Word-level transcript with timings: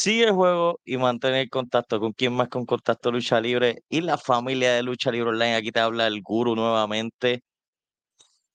sigue 0.00 0.24
el 0.24 0.32
juego 0.32 0.80
y 0.84 0.96
mantener 0.96 1.48
contacto 1.50 2.00
con 2.00 2.12
quien 2.12 2.32
más 2.32 2.48
con 2.48 2.64
Contacto 2.64 3.12
Lucha 3.12 3.40
Libre 3.40 3.82
y 3.90 4.00
la 4.00 4.16
familia 4.16 4.72
de 4.74 4.82
Lucha 4.82 5.10
Libre 5.12 5.30
Online. 5.30 5.56
Aquí 5.56 5.72
te 5.72 5.80
habla 5.80 6.06
el 6.06 6.22
guru 6.22 6.56
nuevamente 6.56 7.42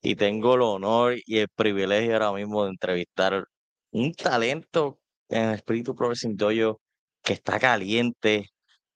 y 0.01 0.15
tengo 0.15 0.55
el 0.55 0.61
honor 0.61 1.15
y 1.25 1.39
el 1.39 1.47
privilegio 1.49 2.13
ahora 2.13 2.31
mismo 2.33 2.63
de 2.63 2.71
entrevistar 2.71 3.45
un 3.91 4.13
talento 4.13 4.99
en 5.29 5.49
el 5.49 5.55
Espíritu 5.55 5.95
Progressing 5.95 6.35
Dojo 6.37 6.81
que 7.23 7.33
está 7.33 7.59
caliente, 7.59 8.47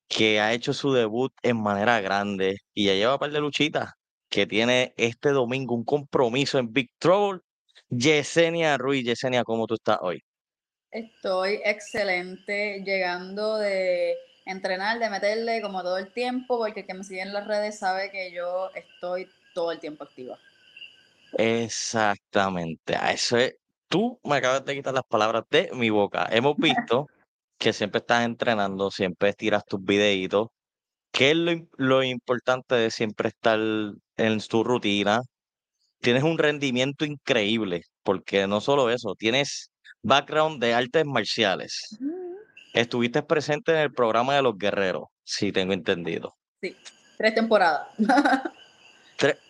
que 0.07 0.39
ha 0.39 0.53
hecho 0.53 0.73
su 0.73 0.93
debut 0.93 1.33
en 1.43 1.61
manera 1.61 2.01
grande 2.01 2.57
y 2.73 2.85
ya 2.87 2.93
lleva 2.95 3.13
un 3.15 3.19
par 3.19 3.31
de 3.31 3.41
luchitas, 3.41 3.93
que 4.29 4.47
tiene 4.47 4.93
este 4.97 5.31
domingo 5.31 5.75
un 5.75 5.85
compromiso 5.85 6.59
en 6.59 6.73
Big 6.73 6.89
Trouble. 6.99 7.41
Yesenia 7.89 8.77
Ruiz, 8.77 9.05
Yesenia, 9.05 9.43
¿cómo 9.43 9.67
tú 9.67 9.75
estás 9.75 9.99
hoy? 10.01 10.21
Estoy 10.91 11.61
excelente, 11.63 12.81
llegando 12.83 13.57
de 13.57 14.15
entrenar, 14.45 14.97
de 14.97 15.09
meterle 15.09 15.61
como 15.61 15.83
todo 15.83 15.97
el 15.97 16.11
tiempo, 16.11 16.57
porque 16.57 16.81
el 16.81 16.87
que 16.87 16.93
me 16.95 17.03
sigue 17.03 17.21
en 17.21 17.33
las 17.33 17.45
redes 17.45 17.77
sabe 17.77 18.09
que 18.09 18.31
yo 18.31 18.71
estoy 18.73 19.29
todo 19.53 19.71
el 19.71 19.79
tiempo 19.79 20.03
activa. 20.03 20.37
Exactamente, 21.33 22.95
a 22.95 23.11
eso 23.11 23.37
es. 23.37 23.55
Tú 23.87 24.19
me 24.23 24.37
acabas 24.37 24.65
de 24.65 24.75
quitar 24.75 24.93
las 24.93 25.03
palabras 25.03 25.43
de 25.49 25.69
mi 25.73 25.89
boca. 25.89 26.27
Hemos 26.31 26.55
visto 26.57 27.07
que 27.59 27.73
siempre 27.73 27.99
estás 27.99 28.25
entrenando, 28.25 28.89
siempre 28.89 29.33
tiras 29.33 29.65
tus 29.65 29.83
videitos. 29.83 30.47
¿Qué 31.11 31.31
es 31.31 31.37
lo, 31.37 31.51
lo 31.77 32.03
importante 32.03 32.75
de 32.75 32.91
siempre 32.91 33.29
estar 33.29 33.59
en 33.59 34.39
tu 34.47 34.63
rutina? 34.63 35.21
Tienes 36.01 36.23
un 36.23 36.37
rendimiento 36.37 37.05
increíble, 37.05 37.83
porque 38.03 38.47
no 38.47 38.61
solo 38.61 38.89
eso, 38.89 39.15
tienes 39.15 39.69
background 40.03 40.61
de 40.61 40.73
artes 40.73 41.05
marciales. 41.05 41.97
Estuviste 42.73 43.23
presente 43.23 43.71
en 43.71 43.79
el 43.79 43.93
programa 43.93 44.35
de 44.35 44.41
los 44.41 44.57
guerreros, 44.57 45.05
si 45.23 45.51
tengo 45.51 45.73
entendido. 45.73 46.35
Sí, 46.61 46.75
tres 47.17 47.35
temporadas. 47.35 47.87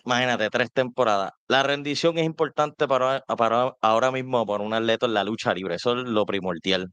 imagínate, 0.04 0.50
tres 0.50 0.72
temporadas. 0.72 1.32
La 1.48 1.62
rendición 1.62 2.18
es 2.18 2.24
importante 2.24 2.88
para, 2.88 3.20
para 3.20 3.74
ahora 3.80 4.10
mismo 4.10 4.44
para 4.46 4.64
un 4.64 4.72
atleta 4.72 5.06
en 5.06 5.14
la 5.14 5.24
lucha 5.24 5.54
libre. 5.54 5.76
Eso 5.76 5.98
es 5.98 6.08
lo 6.08 6.26
primordial. 6.26 6.88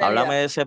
háblame 0.00 0.36
de 0.36 0.44
ese, 0.44 0.64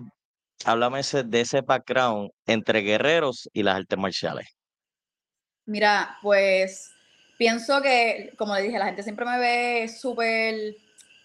háblame 0.64 1.00
de 1.24 1.40
ese 1.40 1.62
background 1.62 2.30
entre 2.46 2.80
guerreros 2.80 3.48
y 3.52 3.62
las 3.62 3.76
artes 3.76 3.98
marciales. 3.98 4.46
Mira, 5.66 6.18
pues 6.22 6.92
pienso 7.38 7.80
que, 7.80 8.32
como 8.36 8.54
le 8.54 8.62
dije, 8.62 8.78
la 8.78 8.86
gente 8.86 9.02
siempre 9.02 9.24
me 9.24 9.38
ve 9.38 9.88
súper 9.88 10.74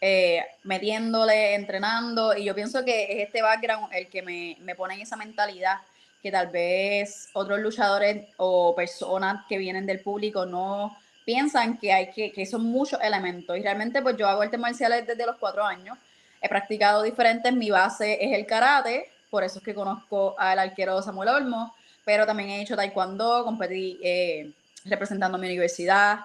eh, 0.01 0.43
metiéndole, 0.63 1.55
entrenando, 1.55 2.35
y 2.35 2.43
yo 2.43 2.55
pienso 2.55 2.83
que 2.83 3.03
es 3.03 3.27
este 3.27 3.41
background 3.41 3.93
el 3.93 4.07
que 4.07 4.21
me, 4.21 4.57
me 4.61 4.75
pone 4.75 4.95
en 4.95 5.01
esa 5.01 5.15
mentalidad 5.15 5.77
que 6.21 6.31
tal 6.31 6.47
vez 6.47 7.29
otros 7.33 7.59
luchadores 7.59 8.27
o 8.37 8.75
personas 8.75 9.45
que 9.47 9.59
vienen 9.59 9.85
del 9.85 9.99
público 9.99 10.45
no 10.45 10.97
piensan 11.23 11.77
que 11.77 11.93
hay 11.93 12.11
que, 12.11 12.31
que 12.31 12.45
son 12.45 12.63
muchos 12.63 12.99
elementos. 13.01 13.55
Y 13.57 13.61
realmente 13.61 14.01
pues 14.01 14.17
yo 14.17 14.27
hago 14.27 14.41
artes 14.41 14.59
marciales 14.59 15.05
desde 15.05 15.25
los 15.25 15.37
cuatro 15.37 15.63
años. 15.63 15.97
He 16.41 16.49
practicado 16.49 17.03
diferentes, 17.03 17.53
mi 17.53 17.69
base 17.69 18.17
es 18.23 18.33
el 18.33 18.45
karate, 18.45 19.09
por 19.29 19.43
eso 19.43 19.59
es 19.59 19.65
que 19.65 19.73
conozco 19.73 20.35
al 20.37 20.59
arquero 20.59 21.01
Samuel 21.01 21.29
Olmo, 21.29 21.75
pero 22.03 22.25
también 22.25 22.49
he 22.49 22.61
hecho 22.61 22.75
taekwondo, 22.75 23.43
competí 23.43 23.99
eh, 24.03 24.51
representando 24.85 25.37
mi 25.37 25.47
universidad, 25.47 26.19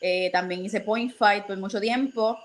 eh, 0.00 0.30
también 0.30 0.64
hice 0.64 0.80
point 0.80 1.12
fight 1.12 1.44
por 1.44 1.56
mucho 1.56 1.80
tiempo 1.80 2.38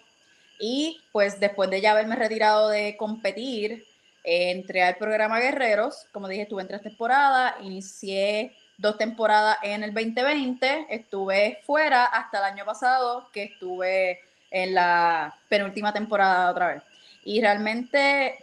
y 0.59 1.02
pues 1.12 1.40
después 1.40 1.70
de 1.70 1.82
ya 1.82 1.92
haberme 1.92 2.16
retirado 2.16 2.70
de 2.70 2.96
competir, 2.98 3.86
entré 4.23 4.84
al 4.84 4.95
programa 4.95 5.40
Guerreros, 5.40 6.08
como 6.12 6.28
dije, 6.28 6.44
estuve 6.44 6.62
en 6.62 6.68
tres 6.68 6.82
temporadas, 6.82 7.56
inicié 7.62 8.56
dos 8.78 8.98
temporadas 8.98 9.58
en 9.64 9.84
el 9.84 9.94
2020, 9.94 10.88
estuve 10.89 11.60
fuera 11.66 12.05
hasta 12.05 12.39
el 12.39 12.44
año 12.45 12.66
pasado, 12.66 13.30
que 13.32 13.44
estuve 13.44 14.20
en 14.52 14.73
la 14.73 15.36
penúltima 15.50 15.94
temporada 15.94 16.52
otra 16.52 16.67
vez. 16.67 16.83
Y 17.23 17.42
realmente 17.42 18.38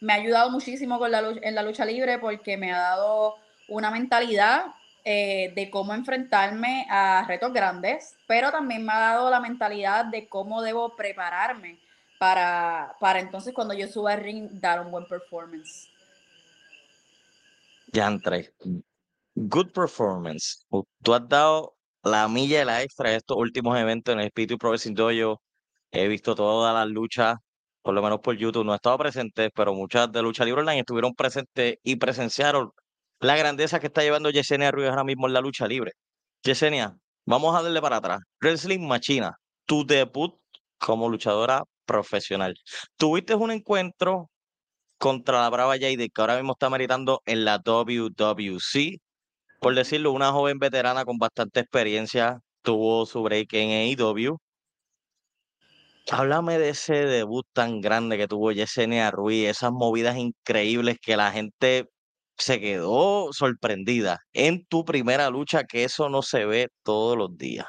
me 0.00 0.12
ha 0.12 0.16
ayudado 0.16 0.50
muchísimo 0.50 0.98
con 0.98 1.10
la 1.10 1.22
en 1.42 1.54
la 1.54 1.62
lucha 1.62 1.84
libre 1.84 2.18
porque 2.18 2.56
me 2.56 2.72
ha 2.72 2.78
dado 2.78 3.36
una 3.68 3.90
mentalidad 3.90 4.66
eh, 5.04 5.52
de 5.54 5.70
cómo 5.70 5.94
enfrentarme 5.94 6.86
a 6.88 7.24
retos 7.26 7.52
grandes, 7.52 8.13
pero 8.26 8.50
también 8.50 8.84
me 8.84 8.92
ha 8.92 9.00
dado 9.00 9.30
la 9.30 9.40
mentalidad 9.40 10.06
de 10.06 10.28
cómo 10.28 10.62
debo 10.62 10.96
prepararme 10.96 11.80
para, 12.18 12.96
para 13.00 13.20
entonces 13.20 13.52
cuando 13.52 13.74
yo 13.74 13.86
suba 13.88 14.12
al 14.12 14.20
ring 14.20 14.48
dar 14.52 14.80
un 14.80 14.90
buen 14.90 15.06
performance. 15.06 15.88
Ya 17.92 18.06
entré. 18.06 18.52
Good 19.34 19.72
performance. 19.72 20.66
Tú 21.02 21.14
has 21.14 21.28
dado 21.28 21.76
la 22.02 22.28
milla 22.28 22.64
la 22.64 22.82
extra 22.82 23.14
estos 23.14 23.36
últimos 23.36 23.78
eventos 23.78 24.12
en 24.12 24.20
el 24.20 24.26
Espíritu 24.26 24.58
Progressing 24.58 24.94
Dojo. 24.94 25.40
He 25.90 26.08
visto 26.08 26.34
todas 26.34 26.74
las 26.74 26.88
luchas, 26.88 27.36
por 27.82 27.94
lo 27.94 28.02
menos 28.02 28.20
por 28.20 28.36
YouTube. 28.36 28.64
No 28.64 28.72
he 28.72 28.76
estado 28.76 28.98
presente, 28.98 29.50
pero 29.54 29.74
muchas 29.74 30.10
de 30.12 30.22
Lucha 30.22 30.44
Libre 30.44 30.60
Online 30.60 30.80
estuvieron 30.80 31.14
presentes 31.14 31.78
y 31.82 31.96
presenciaron 31.96 32.72
la 33.20 33.36
grandeza 33.36 33.80
que 33.80 33.86
está 33.86 34.02
llevando 34.02 34.30
Yesenia 34.30 34.70
Ruiz 34.70 34.88
ahora 34.88 35.04
mismo 35.04 35.26
en 35.26 35.34
la 35.34 35.40
lucha 35.40 35.66
libre. 35.66 35.92
Yesenia, 36.42 36.96
vamos 37.26 37.54
a 37.56 37.62
darle 37.62 37.80
para 37.80 37.96
atrás. 37.96 38.20
Wrestling 38.40 38.86
Machina, 38.86 39.32
tu 39.66 39.84
debut 39.86 40.34
como 40.78 41.08
luchadora 41.08 41.62
profesional. 41.84 42.54
Tuviste 42.96 43.34
un 43.34 43.50
encuentro 43.50 44.30
contra 44.98 45.42
la 45.42 45.50
Brava 45.50 45.74
Jade 45.74 46.08
que 46.10 46.20
ahora 46.20 46.36
mismo 46.36 46.52
está 46.52 46.70
meritando 46.70 47.22
en 47.26 47.44
la 47.44 47.58
WWC. 47.58 48.98
Por 49.60 49.74
decirlo, 49.74 50.12
una 50.12 50.32
joven 50.32 50.58
veterana 50.58 51.04
con 51.04 51.18
bastante 51.18 51.60
experiencia 51.60 52.40
tuvo 52.62 53.06
su 53.06 53.22
break 53.22 53.52
en 53.54 53.70
AEW. 53.98 54.38
Háblame 56.10 56.58
de 56.58 56.70
ese 56.70 57.06
debut 57.06 57.46
tan 57.52 57.80
grande 57.80 58.18
que 58.18 58.28
tuvo 58.28 58.52
Yesenia 58.52 59.10
Ruiz, 59.10 59.48
esas 59.48 59.72
movidas 59.72 60.16
increíbles 60.18 60.98
que 61.00 61.16
la 61.16 61.32
gente 61.32 61.88
se 62.36 62.60
quedó 62.60 63.32
sorprendida 63.32 64.20
en 64.32 64.64
tu 64.66 64.84
primera 64.84 65.30
lucha, 65.30 65.64
que 65.64 65.84
eso 65.84 66.08
no 66.08 66.22
se 66.22 66.44
ve 66.44 66.68
todos 66.82 67.16
los 67.16 67.36
días. 67.36 67.66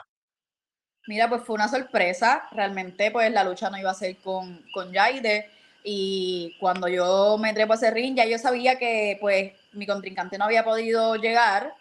Mira, 1.07 1.29
pues 1.29 1.43
fue 1.43 1.55
una 1.55 1.67
sorpresa. 1.67 2.47
Realmente, 2.51 3.11
pues 3.11 3.31
la 3.31 3.43
lucha 3.43 3.69
no 3.69 3.77
iba 3.77 3.91
a 3.91 3.95
ser 3.95 4.17
con, 4.17 4.65
con 4.73 4.91
Jaide. 4.93 5.49
Y 5.83 6.55
cuando 6.59 6.87
yo 6.87 7.37
me 7.37 7.53
trepo 7.53 7.73
a 7.73 7.75
ese 7.75 7.91
ring, 7.91 8.15
ya 8.15 8.25
yo 8.25 8.39
sabía 8.39 8.79
que 8.79 9.17
pues 9.21 9.53
mi 9.73 9.85
contrincante 9.85 10.37
no 10.37 10.45
había 10.45 10.63
podido 10.63 11.15
llegar, 11.15 11.73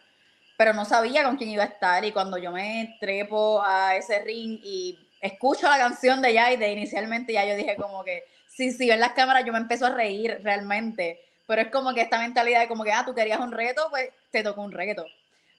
pero 0.59 0.75
no 0.75 0.85
sabía 0.85 1.25
con 1.25 1.37
quién 1.37 1.51
iba 1.51 1.63
a 1.65 1.69
estar. 1.69 2.05
Y 2.05 2.13
cuando 2.13 2.37
yo 2.37 2.53
me 2.53 2.97
trepo 3.01 3.63
a 3.65 3.97
ese 3.97 4.23
ring 4.23 4.61
y 4.63 4.99
escucho 5.23 5.69
la 5.71 5.79
canción 5.79 6.21
de 6.21 6.35
Jaide, 6.37 6.71
inicialmente 6.73 7.33
ya 7.33 7.47
yo 7.47 7.57
dije 7.57 7.77
como 7.77 8.05
que, 8.05 8.25
sí, 8.47 8.73
sí, 8.73 8.91
en 8.91 9.01
las 9.01 9.13
cámaras 9.13 9.47
yo 9.47 9.53
me 9.55 9.59
empezó 9.59 9.87
a 9.87 9.95
reír 9.95 10.39
realmente. 10.43 11.21
Pero 11.47 11.63
es 11.63 11.69
como 11.69 11.93
que 11.95 12.01
esta 12.01 12.19
mentalidad 12.19 12.61
de 12.61 12.69
como 12.69 12.85
que, 12.85 12.93
ah, 12.93 13.05
tú 13.05 13.15
querías 13.15 13.41
un 13.41 13.53
reto, 13.53 13.87
pues 13.91 14.11
te 14.31 14.43
tocó 14.43 14.63
un 14.63 14.73
reto. 14.73 15.05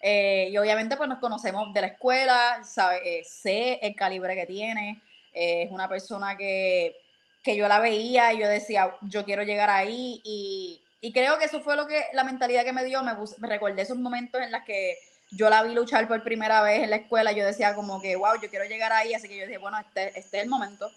Eh, 0.07 0.49
y 0.51 0.57
obviamente 0.59 0.97
pues 0.97 1.09
nos 1.09 1.17
conocemos 1.17 1.73
de 1.73 1.81
la 1.81 1.87
escuela, 1.87 2.61
sabe, 2.63 3.01
eh, 3.03 3.23
sé 3.23 3.79
el 3.81 3.95
calibre 3.95 4.35
que 4.35 4.45
tiene, 4.45 5.01
eh, 5.33 5.63
es 5.63 5.71
una 5.71 5.89
persona 5.89 6.37
que, 6.37 6.95
que, 7.41 7.55
yo 7.55 7.67
la 7.67 7.79
veía 7.79 8.31
y 8.31 8.39
yo 8.39 8.47
decía, 8.47 8.95
yo 9.01 9.25
quiero 9.25 9.41
llegar 9.41 9.71
ahí. 9.71 10.21
Y, 10.23 10.79
y, 11.01 11.11
creo 11.11 11.39
que 11.39 11.45
eso 11.45 11.61
fue 11.61 11.75
lo 11.75 11.87
que 11.87 12.03
la 12.13 12.23
mentalidad 12.23 12.63
que 12.63 12.71
me 12.71 12.83
dio, 12.85 13.01
me, 13.03 13.13
me 13.39 13.47
recordé 13.47 13.81
esos 13.81 13.97
momentos 13.97 14.41
en 14.41 14.51
los 14.51 14.61
que 14.63 14.97
yo 15.31 15.49
la 15.49 15.63
vi 15.63 15.73
luchar 15.73 16.07
por 16.07 16.23
primera 16.23 16.61
vez 16.61 16.83
en 16.83 16.91
la 16.91 16.97
escuela, 16.97 17.31
yo 17.31 17.43
decía 17.43 17.73
como 17.73 17.99
que, 17.99 18.15
wow, 18.15 18.39
yo 18.39 18.49
quiero 18.49 18.65
llegar 18.65 18.91
ahí, 18.91 19.15
así 19.15 19.27
que 19.27 19.37
yo 19.37 19.47
dije, 19.47 19.57
bueno, 19.57 19.79
este, 19.79 20.19
este 20.19 20.37
es 20.37 20.43
el 20.43 20.49
momento, 20.49 20.91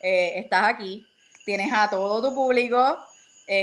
estás 0.00 0.64
aquí, 0.68 1.06
tienes 1.46 1.72
a 1.72 1.88
todo 1.88 2.28
tu 2.28 2.34
público, 2.34 2.98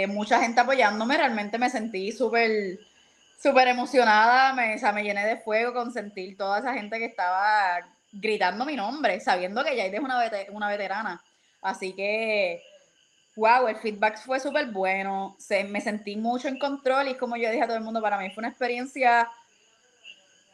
mucha 0.08 0.42
gente 0.42 0.60
apoyándome, 0.60 1.18
realmente 1.18 1.58
me 1.58 1.70
sentí 1.70 2.12
súper 2.12 2.80
súper 3.42 3.68
emocionada, 3.68 4.54
me, 4.54 4.76
o 4.76 4.80
sea, 4.80 4.92
me 4.92 5.04
llené 5.04 5.26
de 5.26 5.38
fuego 5.38 5.74
con 5.74 5.94
sentir 5.94 6.36
toda 6.36 6.60
esa 6.60 6.74
gente 6.74 6.98
que 6.98 7.06
estaba 7.06 7.80
gritando 8.12 8.66
mi 8.66 8.76
nombre, 8.76 9.20
sabiendo 9.20 9.64
que 9.64 9.78
Jaide 9.78 9.98
es 9.98 10.50
una, 10.52 10.70
veterana. 10.70 11.24
Así 11.62 11.94
que, 11.94 12.64
wow, 13.36 13.68
el 13.68 13.76
feedback 13.78 14.20
fue 14.20 14.40
súper 14.40 14.68
bueno, 14.68 15.36
se, 15.40 15.64
me 15.64 15.82
sentí 15.82 16.16
mucho 16.16 16.48
en 16.48 16.58
control 16.58 17.10
y 17.10 17.16
como 17.16 17.38
yo 17.38 17.52
dije 17.52 17.64
a 17.64 17.68
todo 17.68 17.78
el 17.78 17.84
mundo, 17.84 18.02
para 18.02 18.18
mí 18.18 18.30
fue 18.32 18.42
una 18.42 18.50
experiencia 18.50 19.30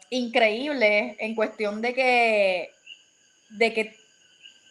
increíble 0.10 1.16
en 1.20 1.36
cuestión 1.36 1.82
de 1.82 1.94
que, 1.94 2.72
de 3.50 3.74
que 3.74 3.96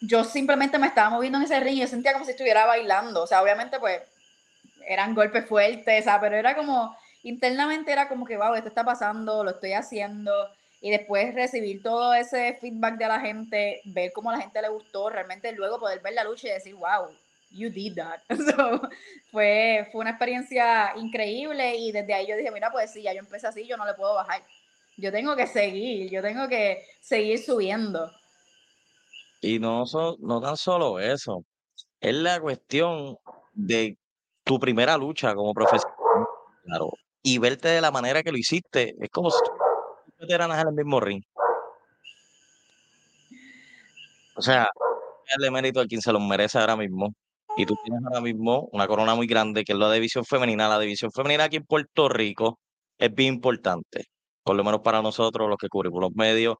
yo 0.01 0.23
simplemente 0.23 0.77
me 0.77 0.87
estaba 0.87 1.09
moviendo 1.09 1.37
en 1.37 1.45
ese 1.45 1.59
ring 1.59 1.79
yo 1.79 1.87
sentía 1.87 2.13
como 2.13 2.25
si 2.25 2.31
estuviera 2.31 2.65
bailando, 2.65 3.23
o 3.23 3.27
sea, 3.27 3.41
obviamente 3.41 3.79
pues 3.79 4.01
eran 4.87 5.15
golpes 5.15 5.45
fuertes, 5.45 6.07
o 6.07 6.11
pero 6.21 6.35
era 6.35 6.55
como 6.55 6.95
internamente 7.23 7.91
era 7.91 8.07
como 8.07 8.25
que, 8.25 8.37
wow, 8.37 8.53
esto 8.53 8.69
está 8.69 8.83
pasando, 8.83 9.43
lo 9.43 9.51
estoy 9.51 9.73
haciendo. 9.73 10.31
Y 10.81 10.91
después 10.91 11.33
recibir 11.33 11.81
todo 11.81 12.13
ese 12.13 12.57
feedback 12.59 12.97
de 12.97 13.07
la 13.07 13.21
gente, 13.21 13.81
ver 13.85 14.11
cómo 14.11 14.29
a 14.29 14.35
la 14.35 14.41
gente 14.41 14.61
le 14.61 14.67
gustó, 14.67 15.09
realmente 15.09 15.51
luego 15.53 15.79
poder 15.79 16.01
ver 16.01 16.13
la 16.13 16.25
lucha 16.25 16.49
y 16.49 16.51
decir, 16.51 16.75
wow, 16.75 17.09
you 17.51 17.69
did 17.69 17.95
that. 17.95 18.19
fue, 19.31 19.87
fue 19.91 20.01
una 20.01 20.09
experiencia 20.09 20.91
increíble 20.97 21.77
y 21.77 21.93
desde 21.93 22.13
ahí 22.13 22.27
yo 22.27 22.35
dije, 22.35 22.51
mira, 22.51 22.69
pues 22.69 22.91
si 22.91 23.01
ya 23.01 23.13
yo 23.13 23.19
empecé 23.19 23.47
así, 23.47 23.65
yo 23.65 23.77
no 23.77 23.85
le 23.85 23.93
puedo 23.93 24.13
bajar. 24.13 24.43
Yo 24.97 25.11
tengo 25.11 25.35
que 25.37 25.47
seguir, 25.47 26.11
yo 26.11 26.21
tengo 26.21 26.49
que 26.49 26.85
seguir 26.99 27.39
subiendo. 27.39 28.11
Y 29.39 29.59
no, 29.59 29.85
no 30.19 30.41
tan 30.41 30.57
solo 30.57 30.99
eso, 30.99 31.45
es 32.01 32.13
la 32.13 32.39
cuestión 32.39 33.17
de 33.53 33.97
tu 34.43 34.59
primera 34.59 34.97
lucha 34.97 35.35
como 35.35 35.53
profesional, 35.53 35.93
y 37.21 37.37
verte 37.37 37.69
de 37.69 37.81
la 37.81 37.91
manera 37.91 38.23
que 38.23 38.31
lo 38.31 38.37
hiciste, 38.37 38.95
es 38.99 39.09
como 39.09 39.31
si 39.31 39.39
tú 40.17 40.27
te 40.27 40.35
en 40.35 40.51
el 40.51 40.73
mismo 40.73 40.99
ring. 40.99 41.23
O 44.35 44.41
sea, 44.41 44.67
darle 45.31 45.51
mérito 45.51 45.79
a 45.79 45.85
quien 45.85 46.01
se 46.01 46.11
lo 46.11 46.19
merece 46.19 46.59
ahora 46.59 46.75
mismo. 46.75 47.13
Y 47.55 47.65
tú 47.65 47.75
tienes 47.83 48.03
ahora 48.05 48.21
mismo 48.21 48.67
una 48.71 48.87
corona 48.87 49.15
muy 49.15 49.27
grande, 49.27 49.63
que 49.63 49.73
es 49.73 49.77
la 49.77 49.91
división 49.91 50.25
femenina. 50.25 50.67
La 50.67 50.79
división 50.79 51.11
femenina 51.11 51.45
aquí 51.45 51.57
en 51.57 51.65
Puerto 51.65 52.09
Rico 52.09 52.59
es 52.97 53.13
bien 53.13 53.35
importante, 53.35 54.05
por 54.43 54.55
lo 54.55 54.63
menos 54.63 54.81
para 54.81 55.01
nosotros, 55.01 55.47
los 55.49 55.57
que 55.57 55.69
cubrimos 55.69 56.01
los 56.01 56.15
medios. 56.15 56.57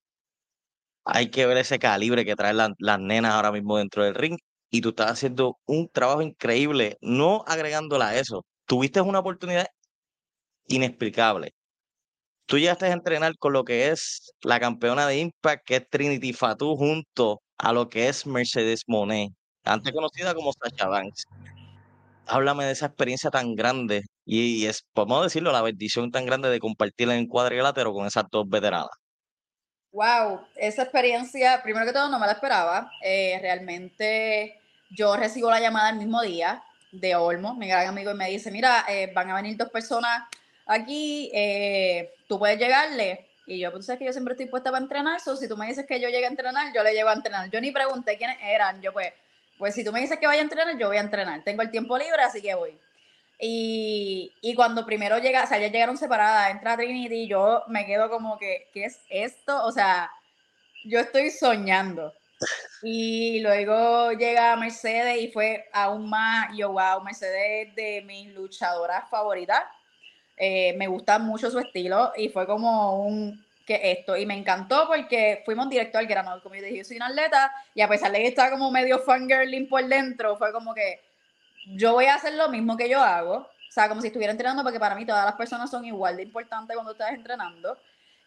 Hay 1.06 1.30
que 1.32 1.46
ver 1.46 1.58
ese 1.58 1.80
calibre 1.80 2.26
que 2.26 2.36
traen 2.36 2.58
las 2.78 3.00
nenas 3.00 3.34
ahora 3.34 3.52
mismo 3.52 3.78
dentro 3.78 4.04
del 4.04 4.16
ring. 4.16 4.38
Y 4.74 4.82
tú 4.82 4.90
estás 4.90 5.12
haciendo 5.12 5.60
un 5.68 5.88
trabajo 5.88 6.24
increíble, 6.24 6.98
no 7.00 7.44
agregándola 7.46 8.08
a 8.08 8.18
eso. 8.18 8.44
Tuviste 8.66 9.02
una 9.02 9.20
oportunidad 9.20 9.68
inexplicable. 10.68 11.54
Tú 12.48 12.58
llegaste 12.58 12.88
a 12.88 12.92
entrenar 12.92 13.38
con 13.38 13.54
lo 13.54 13.66
que 13.66 13.90
es 13.90 14.34
la 14.42 14.60
campeona 14.60 15.06
de 15.06 15.20
Impact, 15.20 15.64
que 15.64 15.76
es 15.76 15.88
Trinity 15.88 16.34
Fatu, 16.34 16.76
junto 16.76 17.44
a 17.60 17.72
lo 17.72 17.88
que 17.88 18.10
es 18.10 18.26
Mercedes 18.26 18.82
Monet, 18.88 19.30
antes 19.64 19.94
conocida 19.94 20.34
como 20.34 20.52
Sacha 20.54 20.88
Banks. 20.88 21.26
Háblame 22.26 22.66
de 22.66 22.72
esa 22.72 22.88
experiencia 22.88 23.30
tan 23.30 23.54
grande 23.54 24.02
y, 24.26 24.66
es, 24.66 24.82
podemos 24.92 25.22
decirlo, 25.22 25.52
la 25.52 25.62
bendición 25.62 26.10
tan 26.10 26.26
grande 26.26 26.50
de 26.50 26.60
compartir 26.60 27.12
en 27.12 27.28
cuadrilátero 27.28 27.94
con 27.94 28.08
esas 28.08 28.24
dos 28.32 28.50
veteranas. 28.50 28.90
Wow, 29.92 30.42
esa 30.56 30.82
experiencia, 30.82 31.62
primero 31.62 31.86
que 31.86 31.94
todo, 31.94 32.10
no 32.10 32.18
me 32.18 32.26
la 32.26 32.32
esperaba. 32.32 32.92
Eh, 33.04 33.38
realmente 33.40 34.63
yo 34.90 35.16
recibo 35.16 35.50
la 35.50 35.60
llamada 35.60 35.90
el 35.90 35.98
mismo 35.98 36.22
día 36.22 36.64
de 36.92 37.16
Olmo, 37.16 37.56
mi 37.56 37.68
gran 37.68 37.88
amigo, 37.88 38.12
y 38.12 38.16
me 38.16 38.30
dice, 38.30 38.52
mira, 38.52 38.86
eh, 38.88 39.12
van 39.14 39.32
a 39.32 39.36
venir 39.36 39.58
dos 39.58 39.70
personas 39.70 40.24
aquí, 40.66 41.32
eh, 41.34 42.14
tú 42.28 42.38
puedes 42.40 42.60
llegarle. 42.60 43.28
Y 43.46 43.60
yo, 43.60 43.72
pues, 43.72 43.88
que 43.88 44.06
yo 44.06 44.14
siempre 44.14 44.34
estoy 44.34 44.46
puesta 44.46 44.72
para 44.72 44.82
entrenar, 44.82 45.20
so, 45.20 45.36
si 45.36 45.50
tú 45.50 45.58
me 45.58 45.68
dices 45.68 45.86
que 45.86 46.00
yo 46.00 46.08
llegue 46.08 46.26
a 46.26 46.30
entrenar, 46.30 46.72
yo 46.74 46.82
le 46.84 46.94
llevo 46.94 47.10
a 47.10 47.14
entrenar. 47.14 47.50
Yo 47.50 47.60
ni 47.60 47.72
pregunté 47.72 48.18
quiénes 48.18 48.38
eran, 48.42 48.82
yo 48.82 48.94
pues, 48.94 49.12
pues 49.58 49.76
si 49.76 49.84
tú 49.84 49.92
me 49.92 50.02
dices 50.02 50.18
que 50.20 50.28
vaya 50.28 50.42
a 50.42 50.44
entrenar, 50.44 50.78
yo 50.78 50.88
voy 50.88 50.98
a 50.98 51.02
entrenar. 51.02 51.44
Tengo 51.44 51.62
el 51.62 51.72
tiempo 51.72 51.98
libre, 51.98 52.22
así 52.22 52.42
que 52.42 52.56
voy. 52.56 52.78
Y, 53.40 54.32
y 54.42 54.56
cuando 54.56 54.86
primero 54.86 55.18
llega, 55.18 55.44
o 55.44 55.48
sea, 55.48 55.60
ya 55.60 55.68
llegaron 55.68 55.98
separadas, 55.98 56.52
entra 56.52 56.78
Trinity, 56.78 57.28
yo 57.28 57.64
me 57.68 57.86
quedo 57.86 58.10
como 58.10 58.38
que, 58.38 58.70
¿qué 58.74 58.86
es 58.86 59.00
esto? 59.10 59.66
O 59.66 59.72
sea, 59.72 60.10
yo 60.86 61.00
estoy 61.00 61.30
soñando. 61.30 62.14
Y 62.82 63.40
luego 63.40 64.12
llega 64.12 64.56
Mercedes 64.56 65.22
y 65.22 65.32
fue 65.32 65.70
aún 65.72 66.10
más, 66.10 66.56
yo, 66.56 66.72
wow, 66.72 67.02
Mercedes 67.04 67.70
es 67.70 67.76
de 67.76 68.02
mis 68.06 68.34
luchadoras 68.34 69.10
favoritas. 69.10 69.64
Eh, 70.36 70.74
me 70.78 70.88
gusta 70.88 71.20
mucho 71.20 71.50
su 71.50 71.60
estilo 71.60 72.12
y 72.18 72.30
fue 72.30 72.46
como 72.46 73.06
un 73.06 73.44
que 73.66 73.80
esto 73.92 74.18
y 74.18 74.26
me 74.26 74.38
encantó 74.38 74.88
porque 74.88 75.42
fuimos 75.46 75.70
directo 75.70 75.98
al 75.98 76.06
grano, 76.08 76.42
como 76.42 76.56
yo 76.56 76.64
dije, 76.64 76.80
yo 76.80 76.84
soy 76.84 76.98
una 76.98 77.08
atleta 77.08 77.52
y 77.74 77.82
a 77.82 77.88
pesar 77.88 78.12
de 78.12 78.20
que 78.20 78.28
estaba 78.28 78.52
como 78.52 78.70
medio 78.72 79.00
fangirling 79.00 79.70
por 79.70 79.86
dentro, 79.86 80.38
fue 80.38 80.52
como 80.52 80.74
que 80.74 81.00
yo 81.68 81.94
voy 81.94 82.06
a 82.06 82.16
hacer 82.16 82.34
lo 82.34 82.50
mismo 82.50 82.76
que 82.76 82.90
yo 82.90 83.00
hago, 83.00 83.36
o 83.36 83.72
sea, 83.72 83.88
como 83.88 84.02
si 84.02 84.08
estuviera 84.08 84.32
entrenando 84.32 84.64
porque 84.64 84.80
para 84.80 84.96
mí 84.96 85.06
todas 85.06 85.26
las 85.26 85.36
personas 85.36 85.72
son 85.72 85.86
igual 85.86 86.18
de 86.18 86.24
importantes 86.24 86.76
cuando 86.76 86.92
estás 86.92 87.14
entrenando. 87.14 87.78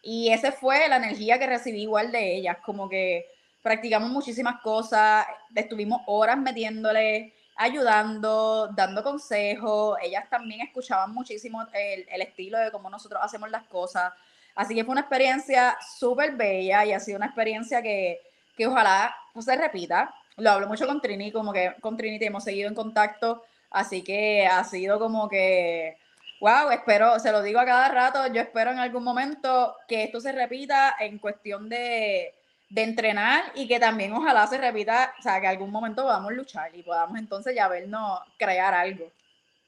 Y 0.01 0.29
esa 0.29 0.51
fue 0.51 0.87
la 0.87 0.97
energía 0.97 1.39
que 1.39 1.47
recibí 1.47 1.83
igual 1.83 2.11
de 2.11 2.35
ellas, 2.35 2.57
como 2.65 2.89
que 2.89 3.25
practicamos 3.61 4.09
muchísimas 4.09 4.61
cosas, 4.61 5.25
estuvimos 5.53 6.01
horas 6.05 6.37
metiéndole 6.37 7.33
ayudando, 7.57 8.69
dando 8.73 9.03
consejos. 9.03 9.97
Ellas 10.01 10.29
también 10.29 10.61
escuchaban 10.61 11.13
muchísimo 11.13 11.65
el, 11.73 12.21
estilo 12.21 12.59
de 12.59 12.71
cómo 12.71 12.89
nosotros 12.89 13.21
hacemos 13.23 13.49
las 13.49 13.63
cosas. 13.63 14.13
Así 14.55 14.73
que 14.73 14.83
fue 14.83 14.93
una 14.93 15.01
experiencia 15.01 15.77
súper 15.97 16.35
bella 16.35 16.85
y 16.85 16.93
ha 16.93 16.99
sido 16.99 17.17
una 17.17 17.27
experiencia 17.27 17.81
que, 17.81 18.21
que 18.55 18.67
ojalá 18.67 19.15
pues, 19.33 19.45
se 19.45 19.55
repita. 19.55 20.13
Lo 20.37 20.51
hablo 20.51 20.67
mucho 20.67 20.87
con 20.87 21.01
Trini, 21.01 21.31
como 21.31 21.51
que 21.51 21.75
con 21.81 21.97
Trinity 21.97 22.25
hemos 22.25 22.43
seguido 22.43 22.69
en 22.69 22.75
contacto, 22.75 23.43
así 23.71 24.03
que 24.03 24.45
ha 24.45 24.63
sido 24.63 24.99
como 24.99 25.27
que, 25.27 25.97
wow, 26.39 26.69
espero, 26.69 27.19
se 27.19 27.31
lo 27.31 27.41
digo 27.41 27.59
a 27.59 27.65
cada 27.65 27.89
rato, 27.89 28.27
yo 28.31 28.41
espero 28.41 28.69
en 28.69 28.77
algún 28.77 29.03
momento 29.03 29.75
que 29.87 30.03
esto 30.03 30.19
se 30.19 30.31
repita 30.31 30.95
en 30.99 31.17
cuestión 31.17 31.69
de, 31.69 32.35
de 32.69 32.83
entrenar 32.83 33.51
y 33.55 33.67
que 33.67 33.79
también 33.79 34.13
ojalá 34.13 34.45
se 34.47 34.57
repita, 34.57 35.13
o 35.19 35.21
sea, 35.21 35.39
que 35.39 35.47
algún 35.47 35.71
momento 35.71 36.03
podamos 36.03 36.33
luchar 36.33 36.75
y 36.75 36.83
podamos 36.83 37.17
entonces 37.17 37.55
ya 37.55 37.67
vernos 37.67 38.19
crear 38.37 38.73
algo. 38.73 39.11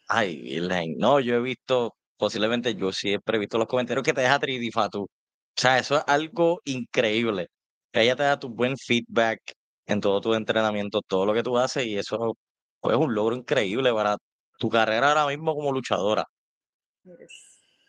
Ay, 0.08 0.58
Elaine, 0.58 0.96
no, 0.98 1.20
yo 1.20 1.36
he 1.36 1.40
visto, 1.40 1.96
posiblemente 2.18 2.76
yo 2.76 2.92
siempre 2.92 3.38
he 3.38 3.40
visto 3.40 3.58
los 3.58 3.68
comentarios 3.68 4.04
que 4.04 4.14
te 4.14 4.22
deja 4.22 4.40
Tridifatu. 4.40 5.04
O 5.04 5.08
sea, 5.56 5.78
eso 5.78 5.98
es 5.98 6.04
algo 6.08 6.62
increíble. 6.66 7.48
Que 7.92 8.02
ella 8.02 8.16
te 8.16 8.24
da 8.24 8.40
tu 8.40 8.50
buen 8.50 8.78
feedback 8.78 9.40
en 9.86 10.02
todo 10.02 10.22
tu 10.22 10.34
entrenamiento, 10.34 11.02
todo 11.02 11.26
lo 11.26 11.34
que 11.34 11.44
tú 11.44 11.58
haces 11.58 11.86
y 11.86 11.98
eso 11.98 12.36
pues, 12.80 12.96
es 12.96 13.02
un 13.02 13.14
logro 13.14 13.36
increíble 13.36 13.94
para 13.94 14.18
tu 14.60 14.70
carrera 14.70 15.10
ahora 15.10 15.28
mismo 15.28 15.56
como 15.56 15.72
luchadora. 15.72 16.26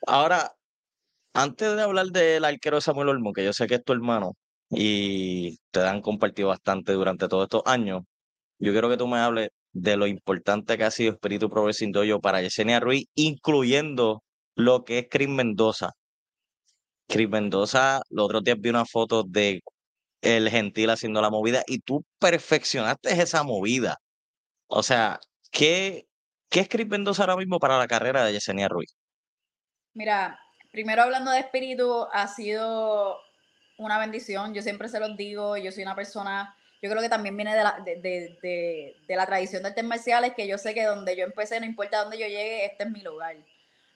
Ahora, 0.06 0.52
antes 1.34 1.76
de 1.76 1.82
hablar 1.82 2.06
del 2.06 2.44
arquero 2.44 2.80
Samuel 2.80 3.10
Olmo, 3.10 3.32
que 3.32 3.44
yo 3.44 3.52
sé 3.52 3.66
que 3.66 3.76
es 3.76 3.84
tu 3.84 3.92
hermano, 3.92 4.34
y 4.70 5.58
te 5.70 5.80
han 5.80 6.00
compartido 6.00 6.48
bastante 6.48 6.92
durante 6.92 7.28
todos 7.28 7.44
estos 7.44 7.62
años. 7.66 8.02
Yo 8.58 8.72
quiero 8.72 8.88
que 8.88 8.96
tú 8.96 9.06
me 9.08 9.18
hables 9.18 9.50
de 9.72 9.96
lo 9.96 10.06
importante 10.06 10.78
que 10.78 10.84
ha 10.84 10.90
sido 10.90 11.12
Espíritu 11.12 11.50
Progressing 11.50 11.92
yo 11.92 12.20
para 12.20 12.40
Yesenia 12.42 12.80
Ruiz, 12.80 13.06
incluyendo 13.14 14.22
lo 14.54 14.84
que 14.84 15.00
es 15.00 15.06
Chris 15.10 15.28
Mendoza. 15.28 15.92
Chris 17.08 17.28
Mendoza, 17.28 18.02
los 18.10 18.26
otros 18.26 18.44
días 18.44 18.58
vi 18.60 18.70
una 18.70 18.84
foto 18.86 19.24
de 19.24 19.62
el 20.22 20.50
gentil 20.50 20.90
haciendo 20.90 21.20
la 21.20 21.30
movida 21.30 21.62
y 21.66 21.80
tú 21.80 22.04
perfeccionaste 22.18 23.20
esa 23.20 23.42
movida. 23.42 23.96
O 24.68 24.82
sea, 24.82 25.18
¿qué, 25.50 26.06
qué 26.48 26.60
es 26.60 26.68
Chris 26.68 26.86
Mendoza 26.86 27.24
ahora 27.24 27.36
mismo 27.36 27.58
para 27.58 27.78
la 27.78 27.88
carrera 27.88 28.24
de 28.24 28.34
Yesenia 28.34 28.68
Ruiz? 28.68 28.94
Mira, 29.94 30.38
primero 30.70 31.02
hablando 31.02 31.30
de 31.32 31.40
espíritu, 31.40 32.06
ha 32.12 32.28
sido 32.28 33.18
una 33.84 33.98
bendición. 33.98 34.54
Yo 34.54 34.62
siempre 34.62 34.88
se 34.88 35.00
los 35.00 35.16
digo, 35.16 35.56
yo 35.56 35.72
soy 35.72 35.82
una 35.82 35.94
persona, 35.94 36.54
yo 36.82 36.90
creo 36.90 37.02
que 37.02 37.08
también 37.08 37.36
viene 37.36 37.54
de 37.54 37.64
la, 37.64 37.78
de, 37.84 38.96
la 39.08 39.26
tradición 39.26 39.62
de 39.62 39.68
artes 39.68 39.84
marciales, 39.84 40.34
que 40.34 40.46
yo 40.46 40.58
sé 40.58 40.74
que 40.74 40.84
donde 40.84 41.16
yo 41.16 41.24
empecé, 41.24 41.58
no 41.60 41.66
importa 41.66 42.02
dónde 42.02 42.18
yo 42.18 42.26
llegue, 42.26 42.64
este 42.64 42.84
es 42.84 42.90
mi 42.90 43.00
lugar. 43.00 43.36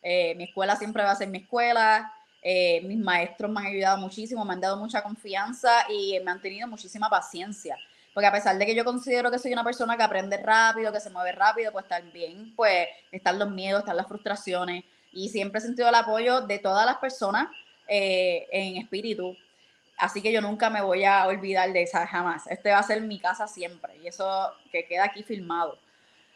Eh, 0.03 0.35
mi 0.37 0.45
escuela 0.45 0.77
siempre 0.77 1.03
va 1.03 1.13
a 1.13 1.17
ser 1.17 1.29
mi 1.29 1.39
escuela. 1.39 2.13
Eh, 2.43 2.83
mis 2.83 2.99
maestros 2.99 3.51
me 3.51 3.61
han 3.61 3.67
ayudado 3.67 3.97
muchísimo, 3.99 4.45
me 4.45 4.53
han 4.53 4.61
dado 4.61 4.77
mucha 4.77 5.03
confianza 5.03 5.87
y 5.89 6.19
me 6.21 6.31
han 6.31 6.43
tenido 6.43 6.69
muchísima 6.69 7.09
paciencia. 7.09 7.77
Porque 8.13 8.27
a 8.27 8.33
pesar 8.33 8.57
de 8.59 8.67
que 8.67 8.75
yo 8.75 8.85
considero 8.85 9.31
que 9.31 9.39
soy 9.39 9.53
una 9.53 9.65
persona 9.65 9.97
que 9.97 10.03
aprende 10.03 10.37
rápido, 10.37 10.93
que 10.93 11.01
se 11.01 11.11
mueve 11.11 11.33
rápido, 11.33 11.73
pues 11.73 11.89
también 11.89 12.55
pues 12.55 12.87
están 13.11 13.39
los 13.39 13.51
miedos, 13.51 13.81
están 13.81 13.97
las 13.97 14.07
frustraciones. 14.07 14.85
Y 15.11 15.31
siempre 15.31 15.59
he 15.59 15.63
sentido 15.63 15.89
el 15.89 15.95
apoyo 15.95 16.43
de 16.43 16.59
todas 16.59 16.85
las 16.87 16.99
personas 16.99 17.49
eh, 17.89 18.47
en 18.53 18.77
espíritu 18.77 19.37
Así 19.97 20.21
que 20.23 20.33
yo 20.33 20.41
nunca 20.41 20.71
me 20.71 20.83
voy 20.83 21.05
a 21.05 21.27
olvidar 21.27 21.73
de 21.73 21.83
esa, 21.83 22.07
jamás. 22.07 22.47
Este 22.49 22.71
va 22.71 22.79
a 22.79 22.83
ser 22.83 23.01
mi 23.03 23.19
casa 23.19 23.47
siempre 23.47 23.97
y 24.03 24.09
eso 24.09 24.53
que 24.73 24.87
queda 24.87 25.05
aquí 25.05 25.23
filmado. 25.23 25.79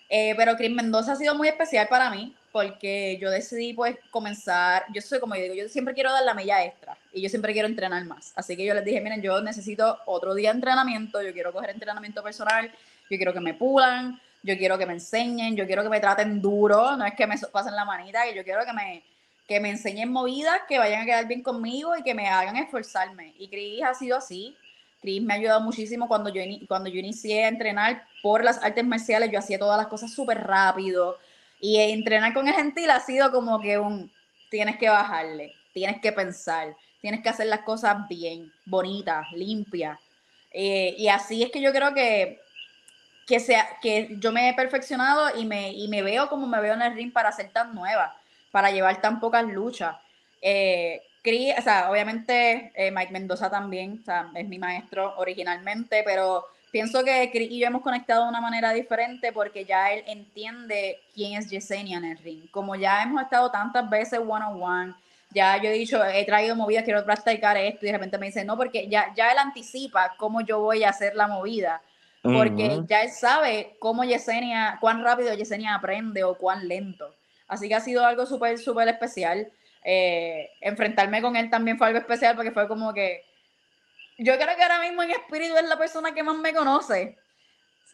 Eh, 0.09 0.35
pero 0.37 0.57
Chris 0.57 0.71
Mendoza 0.71 1.13
ha 1.13 1.17
sido 1.17 1.35
muy 1.35 1.49
especial 1.49 1.87
para 1.89 2.09
mí 2.09 2.35
porque 2.51 3.19
yo 3.21 3.31
decidí 3.31 3.75
pues 3.75 3.97
comenzar, 4.11 4.85
yo 4.93 5.03
soy 5.03 5.21
como 5.21 5.35
yo 5.35 5.43
digo, 5.43 5.55
yo 5.55 5.69
siempre 5.69 5.93
quiero 5.93 6.11
dar 6.11 6.25
la 6.25 6.33
milla 6.33 6.65
extra 6.65 6.97
y 7.13 7.21
yo 7.21 7.29
siempre 7.29 7.53
quiero 7.53 7.69
entrenar 7.69 8.05
más. 8.07 8.33
Así 8.35 8.57
que 8.57 8.65
yo 8.65 8.73
les 8.75 8.85
dije, 8.85 9.01
miren, 9.01 9.21
yo 9.21 9.41
necesito 9.43 9.99
otro 10.07 10.35
día 10.35 10.51
de 10.51 10.57
entrenamiento, 10.57 11.21
yo 11.21 11.33
quiero 11.33 11.53
coger 11.53 11.71
entrenamiento 11.71 12.23
personal, 12.23 12.73
yo 13.11 13.17
quiero 13.17 13.35
que 13.35 13.41
me 13.41 13.53
pulan, 13.53 14.19
yo 14.43 14.57
quiero 14.57 14.79
que 14.79 14.87
me 14.87 14.95
enseñen, 14.95 15.57
yo 15.57 15.67
quiero 15.67 15.83
que 15.83 15.91
me 15.91 16.01
traten 16.01 16.41
duro, 16.41 16.97
no 16.97 17.05
es 17.05 17.15
que 17.15 17.27
me 17.27 17.37
pasen 17.53 17.77
la 17.77 17.85
manita, 17.85 18.21
yo 18.33 18.43
quiero 18.45 18.65
que 18.65 18.73
me, 18.73 19.05
que 19.49 19.61
me 19.61 19.71
enseñen 19.71 20.13
movidas, 20.13 20.61
que 20.69 20.79
vayan 20.79 21.03
a 21.03 21.07
quedar 21.07 21.27
bien 21.27 21.43
conmigo 21.43 21.97
y 21.97 22.03
que 22.03 22.15
me 22.15 22.29
hagan 22.29 22.57
esforzarme. 22.57 23.35
Y 23.39 23.49
Cris 23.49 23.83
ha 23.83 23.95
sido 23.95 24.19
así. 24.19 24.55
Cris 25.01 25.23
me 25.23 25.33
ha 25.33 25.37
ayudado 25.37 25.63
muchísimo 25.63 26.07
cuando 26.07 26.29
yo, 26.29 26.43
cuando 26.69 26.91
yo 26.91 26.99
inicié 27.01 27.45
a 27.45 27.49
entrenar 27.49 28.07
por 28.23 28.45
las 28.45 28.63
artes 28.63 28.85
marciales. 28.85 29.31
Yo 29.33 29.39
hacía 29.39 29.59
todas 29.59 29.79
las 29.79 29.87
cosas 29.87 30.13
súper 30.13 30.47
rápido. 30.47 31.17
Y 31.61 31.79
entrenar 31.79 32.35
con 32.35 32.47
el 32.47 32.55
gentil 32.55 32.91
ha 32.91 33.01
sido 33.01 33.33
como 33.33 33.59
que 33.61 33.79
un, 33.79 34.13
tienes 34.51 34.77
que 34.77 34.89
bajarle, 34.89 35.55
tienes 35.73 36.01
que 36.01 36.13
pensar, 36.13 36.77
tienes 37.01 37.23
que 37.23 37.29
hacer 37.31 37.47
las 37.47 37.61
cosas 37.61 38.07
bien, 38.07 38.53
bonitas, 38.67 39.27
limpias. 39.33 39.99
Eh, 40.53 40.95
y 40.99 41.09
así 41.09 41.43
es 41.43 41.51
que 41.51 41.61
yo 41.61 41.73
creo 41.73 41.95
que 41.95 42.41
que, 43.29 43.41
sea, 43.41 43.69
que 43.83 44.17
yo 44.19 44.33
me 44.33 44.49
he 44.49 44.55
perfeccionado 44.55 45.39
y 45.39 45.45
me, 45.45 45.71
y 45.73 45.87
me 45.89 46.03
veo 46.03 46.29
como 46.31 46.47
me 46.47 46.61
veo 46.61 46.73
en 46.73 46.83
el 46.83 46.95
ring 46.95 47.13
para 47.13 47.31
ser 47.31 47.51
tan 47.51 47.75
nueva, 47.75 48.17
para 48.51 48.71
llevar 48.71 49.01
tan 49.01 49.21
pocas 49.21 49.45
luchas. 49.45 49.97
Eh, 50.41 51.03
o 51.59 51.63
sea, 51.63 51.91
obviamente 51.91 52.73
eh, 52.75 52.91
Mike 52.91 53.13
Mendoza 53.13 53.51
también, 53.51 53.99
o 54.01 54.05
sea, 54.05 54.31
es 54.35 54.49
mi 54.49 54.59
maestro 54.59 55.15
originalmente, 55.19 56.03
pero 56.05 56.47
pienso 56.71 57.05
que 57.05 57.31
Chris 57.31 57.51
y 57.51 57.61
yo 57.61 57.67
hemos 57.67 57.83
conectado 57.83 58.23
de 58.23 58.31
una 58.31 58.41
manera 58.41 58.73
diferente 58.73 59.33
porque 59.33 59.65
ya 59.65 59.93
él 59.93 60.05
entiende 60.07 60.99
quién 61.15 61.39
es 61.39 61.51
Yesenia 61.51 61.99
en 61.99 62.05
el 62.05 62.19
ring. 62.19 62.51
Como 62.51 62.77
ya 62.77 63.03
hemos 63.03 63.23
estado 63.23 63.51
tantas 63.51 63.89
veces 63.91 64.21
one 64.21 64.45
on 64.45 64.63
one, 64.63 64.95
ya 65.31 65.61
yo 65.61 65.69
he 65.69 65.75
dicho, 65.75 66.03
he 66.05 66.25
traído 66.25 66.57
movidas, 66.57 66.85
quiero 66.85 67.05
practicar 67.05 67.57
esto, 67.59 67.85
y 67.85 67.89
de 67.89 67.93
repente 67.93 68.17
me 68.17 68.27
dice, 68.27 68.45
no, 68.45 68.57
porque 68.57 68.89
ya, 68.89 69.13
ya 69.15 69.31
él 69.31 69.39
anticipa 69.39 70.15
cómo 70.17 70.41
yo 70.41 70.61
voy 70.61 70.85
a 70.85 70.91
hacer 70.91 71.15
la 71.15 71.27
movida, 71.27 71.83
porque 72.23 72.83
ya 72.89 73.03
él 73.03 73.11
sabe 73.11 73.77
cómo 73.79 74.05
Yesenia, 74.05 74.79
cuán 74.81 75.03
rápido 75.03 75.35
Yesenia 75.35 75.75
aprende 75.75 76.25
o 76.25 76.37
cuán 76.37 76.67
lento. 76.67 77.15
Así 77.49 77.69
que 77.69 77.75
ha 77.75 77.81
sido 77.81 78.05
algo 78.05 78.27
súper, 78.27 78.59
súper 78.59 78.89
especial. 78.89 79.51
Eh, 79.85 80.51
enfrentarme 80.61 81.23
con 81.23 81.35
él 81.37 81.51
también 81.51 81.79
fue 81.79 81.87
algo 81.89 81.99
especial 81.99 82.37
porque 82.37 82.53
fue 82.53 82.69
como 82.69 82.93
que 82.93 83.25
yo 84.19 84.37
creo 84.37 84.57
que 84.57 84.63
ahora 84.63 84.81
mismo 84.81 85.03
en 85.03 85.13
espíritu 85.13 85.57
es 85.57 85.69
la 85.69 85.79
persona 85.79 86.13
que 86.13 86.23
más 86.23 86.37
me 86.37 86.53
conoce. 86.53 87.17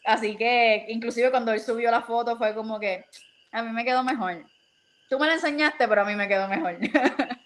Así 0.03 0.35
que 0.35 0.85
inclusive 0.89 1.31
cuando 1.31 1.53
él 1.53 1.61
subió 1.61 1.89
la 1.91 2.01
foto 2.01 2.37
fue 2.37 2.53
como 2.53 2.79
que 2.79 3.05
a 3.51 3.63
mí 3.63 3.71
me 3.71 3.85
quedó 3.85 4.03
mejor. 4.03 4.45
Tú 5.09 5.19
me 5.19 5.27
la 5.27 5.33
enseñaste, 5.35 5.87
pero 5.87 6.01
a 6.01 6.05
mí 6.05 6.15
me 6.15 6.27
quedó 6.27 6.47
mejor. 6.47 6.77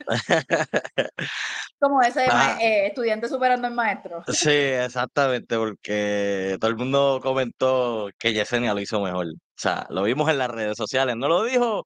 como 1.80 2.02
ese 2.02 2.26
ah. 2.30 2.58
eh, 2.62 2.88
estudiante 2.88 3.28
superando 3.28 3.68
al 3.68 3.74
maestro. 3.74 4.24
sí, 4.28 4.50
exactamente, 4.50 5.58
porque 5.58 6.58
todo 6.60 6.72
el 6.72 6.78
mundo 6.78 7.20
comentó 7.22 8.10
que 8.18 8.34
Yesenia 8.34 8.74
lo 8.74 8.80
hizo 8.80 9.02
mejor. 9.02 9.28
O 9.60 9.62
sea, 9.62 9.86
lo 9.90 10.04
vimos 10.04 10.30
en 10.30 10.38
las 10.38 10.50
redes 10.50 10.78
sociales. 10.78 11.18
No 11.18 11.28
lo 11.28 11.44
dijo 11.44 11.84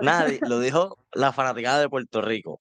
nadie, 0.00 0.38
lo 0.42 0.60
dijo 0.60 0.98
la 1.12 1.32
fanaticada 1.32 1.80
de 1.80 1.88
Puerto 1.88 2.22
Rico. 2.22 2.60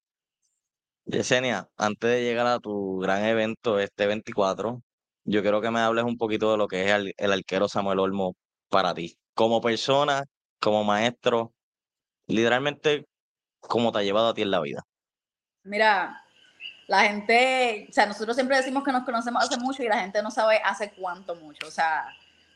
Yesenia, 1.05 1.67
antes 1.77 2.09
de 2.09 2.23
llegar 2.23 2.47
a 2.47 2.59
tu 2.59 2.97
gran 2.97 3.23
evento 3.23 3.79
este 3.79 4.07
24, 4.07 4.81
yo 5.25 5.41
quiero 5.43 5.61
que 5.61 5.69
me 5.69 5.79
hables 5.79 6.05
un 6.05 6.17
poquito 6.17 6.51
de 6.51 6.57
lo 6.57 6.67
que 6.67 6.85
es 6.85 6.91
el, 6.91 7.13
el 7.17 7.33
arquero 7.33 7.69
Samuel 7.69 7.99
Olmo 7.99 8.35
para 8.67 8.95
ti, 8.95 9.15
como 9.35 9.61
persona, 9.61 10.23
como 10.59 10.83
maestro, 10.83 11.53
literalmente, 12.25 13.05
cómo 13.59 13.91
te 13.91 13.99
ha 13.99 14.03
llevado 14.03 14.29
a 14.29 14.33
ti 14.33 14.41
en 14.41 14.49
la 14.49 14.59
vida. 14.59 14.81
Mira, 15.65 16.25
la 16.87 17.03
gente, 17.03 17.85
o 17.89 17.93
sea, 17.93 18.07
nosotros 18.07 18.35
siempre 18.35 18.57
decimos 18.57 18.83
que 18.83 18.91
nos 18.91 19.03
conocemos 19.03 19.43
hace 19.43 19.59
mucho 19.59 19.83
y 19.83 19.87
la 19.87 19.99
gente 19.99 20.23
no 20.23 20.31
sabe 20.31 20.59
hace 20.63 20.93
cuánto 20.93 21.35
mucho. 21.35 21.67
O 21.67 21.71
sea, 21.71 22.07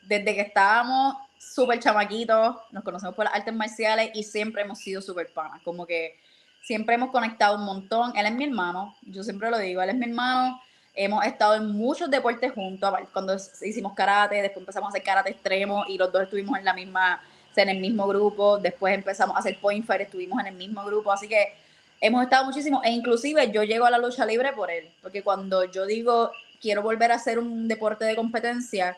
desde 0.04 0.36
que 0.36 0.42
estábamos 0.42 1.16
súper 1.38 1.80
chamaquitos, 1.80 2.56
nos 2.72 2.84
conocemos 2.84 3.16
por 3.16 3.26
las 3.26 3.34
artes 3.34 3.54
marciales 3.54 4.12
y 4.14 4.24
siempre 4.24 4.62
hemos 4.62 4.80
sido 4.80 5.02
súper 5.02 5.32
panas. 5.34 5.62
Como 5.64 5.86
que 5.86 6.20
siempre 6.62 6.96
hemos 6.96 7.12
conectado 7.12 7.58
un 7.58 7.66
montón. 7.66 8.16
Él 8.16 8.26
es 8.26 8.34
mi 8.34 8.46
hermano, 8.46 8.96
yo 9.02 9.24
siempre 9.24 9.50
lo 9.50 9.58
digo, 9.58 9.82
él 9.82 9.90
es 9.90 9.96
mi 9.96 10.06
hermano. 10.06 10.62
Hemos 10.94 11.26
estado 11.26 11.56
en 11.56 11.72
muchos 11.72 12.10
deportes 12.12 12.52
juntos, 12.52 12.94
cuando 13.14 13.36
hicimos 13.62 13.94
karate, 13.94 14.42
después 14.42 14.62
empezamos 14.62 14.88
a 14.88 14.90
hacer 14.90 15.04
karate 15.04 15.32
extremo 15.32 15.86
y 15.88 15.98
los 15.98 16.12
dos 16.12 16.24
estuvimos 16.24 16.60
en 16.60 16.66
la 16.66 16.74
misma, 16.74 17.22
en 17.56 17.70
el 17.70 17.80
mismo 17.80 18.06
grupo, 18.08 18.58
después 18.58 18.94
empezamos 18.94 19.38
a 19.38 19.40
hacer 19.40 19.58
point 19.62 19.86
fight, 19.86 20.02
estuvimos 20.02 20.42
en 20.42 20.48
el 20.48 20.56
mismo 20.56 20.84
grupo, 20.84 21.10
así 21.12 21.30
que 21.30 21.54
hemos 22.02 22.22
estado 22.24 22.44
muchísimo, 22.44 22.82
e 22.84 22.92
inclusive 22.92 23.52
yo 23.52 23.64
llego 23.64 23.86
a 23.86 23.90
la 23.90 24.00
lucha 24.00 24.26
libre 24.26 24.52
por 24.52 24.70
él, 24.70 24.92
porque 25.02 25.24
cuando 25.24 25.64
yo 25.64 25.86
digo 25.86 26.32
quiero 26.62 26.82
volver 26.82 27.14
a 27.14 27.16
hacer 27.16 27.40
un 27.40 27.70
deporte 27.70 28.04
de 28.04 28.16
competencia, 28.16 28.98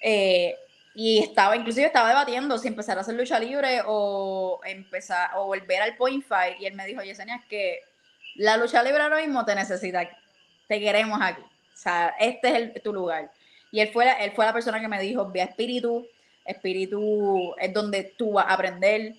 eh, 0.00 0.56
y 0.94 1.20
estaba, 1.20 1.56
inclusive 1.56 1.86
estaba 1.86 2.08
debatiendo 2.08 2.58
si 2.58 2.66
empezar 2.66 2.98
a 2.98 3.02
hacer 3.02 3.14
lucha 3.14 3.38
libre 3.38 3.82
o 3.86 4.60
empezar 4.64 5.30
o 5.36 5.46
volver 5.46 5.80
al 5.80 5.96
point 5.96 6.24
fight. 6.24 6.60
Y 6.60 6.66
él 6.66 6.74
me 6.74 6.86
dijo, 6.86 7.02
Yesenia, 7.02 7.36
es 7.36 7.44
que 7.46 7.80
la 8.34 8.56
lucha 8.56 8.82
libre 8.82 9.02
ahora 9.02 9.18
mismo 9.18 9.44
te 9.44 9.54
necesita, 9.54 10.08
te 10.66 10.80
queremos 10.80 11.20
aquí. 11.22 11.42
O 11.42 11.76
sea, 11.76 12.16
este 12.18 12.72
es 12.74 12.82
tu 12.82 12.92
lugar. 12.92 13.30
Y 13.70 13.80
él 13.80 13.90
fue, 13.92 14.06
él 14.24 14.32
fue 14.32 14.46
la 14.46 14.52
persona 14.52 14.80
que 14.80 14.88
me 14.88 15.00
dijo, 15.00 15.30
ve 15.30 15.42
a 15.42 15.44
espíritu, 15.44 16.06
espíritu 16.44 17.54
es 17.58 17.72
donde 17.72 18.14
tú 18.16 18.32
vas 18.32 18.46
a 18.46 18.54
aprender. 18.54 19.14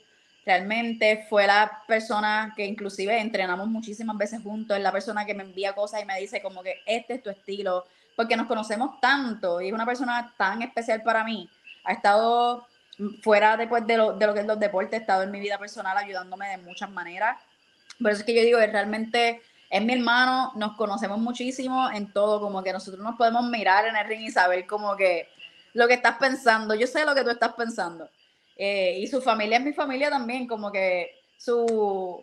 Realmente 0.46 1.26
fue 1.30 1.46
la 1.48 1.84
persona 1.88 2.54
que 2.58 2.66
inclusive 2.66 3.18
entrenamos 3.20 3.68
muchísimas 3.68 4.18
veces 4.18 4.42
juntos, 4.42 4.76
es 4.76 4.84
la 4.84 4.92
persona 4.92 5.26
que 5.26 5.34
me 5.34 5.44
envía 5.44 5.74
cosas 5.74 6.02
y 6.02 6.06
me 6.06 6.20
dice 6.20 6.42
como 6.42 6.64
que 6.64 6.82
este 6.86 7.16
es 7.16 7.24
tu 7.24 7.30
estilo, 7.30 7.86
porque 8.20 8.36
nos 8.36 8.48
conocemos 8.48 9.00
tanto 9.00 9.62
y 9.62 9.68
es 9.68 9.74
una 9.74 9.86
persona 9.86 10.34
tan 10.36 10.62
especial 10.62 11.02
para 11.04 11.24
mí 11.24 11.50
ha 11.86 11.94
estado 11.94 12.68
fuera 13.22 13.56
después 13.56 13.88
de 13.88 13.96
lo, 13.96 14.12
de 14.12 14.28
lo 14.28 14.34
que 14.34 14.42
es 14.42 14.46
los 14.46 14.60
deportes, 14.60 15.00
ha 15.00 15.02
estado 15.02 15.24
en 15.24 15.32
mi 15.32 15.40
vida 15.40 15.58
personal 15.58 15.98
ayudándome 15.98 16.50
de 16.50 16.58
muchas 16.58 16.92
maneras. 16.92 17.38
Por 17.98 18.12
eso 18.12 18.20
es 18.20 18.26
que 18.26 18.36
yo 18.36 18.42
digo 18.42 18.60
que 18.60 18.68
realmente 18.68 19.42
es 19.70 19.82
mi 19.82 19.94
hermano, 19.94 20.52
nos 20.58 20.76
conocemos 20.76 21.18
muchísimo 21.18 21.90
en 21.92 22.12
todo, 22.12 22.42
como 22.42 22.62
que 22.62 22.74
nosotros 22.74 23.02
nos 23.02 23.16
podemos 23.16 23.50
mirar 23.50 23.88
en 23.88 23.96
el 23.96 24.06
ring 24.06 24.24
y 24.24 24.32
saber 24.32 24.68
como 24.68 24.98
que 24.98 25.30
lo 25.72 25.88
que 25.88 25.94
estás 25.94 26.18
pensando, 26.18 26.76
yo 26.76 26.88
sé 26.88 27.06
lo 27.06 27.16
que 27.16 27.24
tú 27.24 27.30
estás 27.30 27.54
pensando. 27.54 28.10
Eh, 28.58 28.98
y 29.00 29.08
su 29.08 29.22
familia 29.22 29.60
es 29.60 29.64
mi 29.64 29.72
familia 29.72 30.10
también, 30.10 30.46
como 30.46 30.74
que 30.74 31.22
su, 31.38 32.22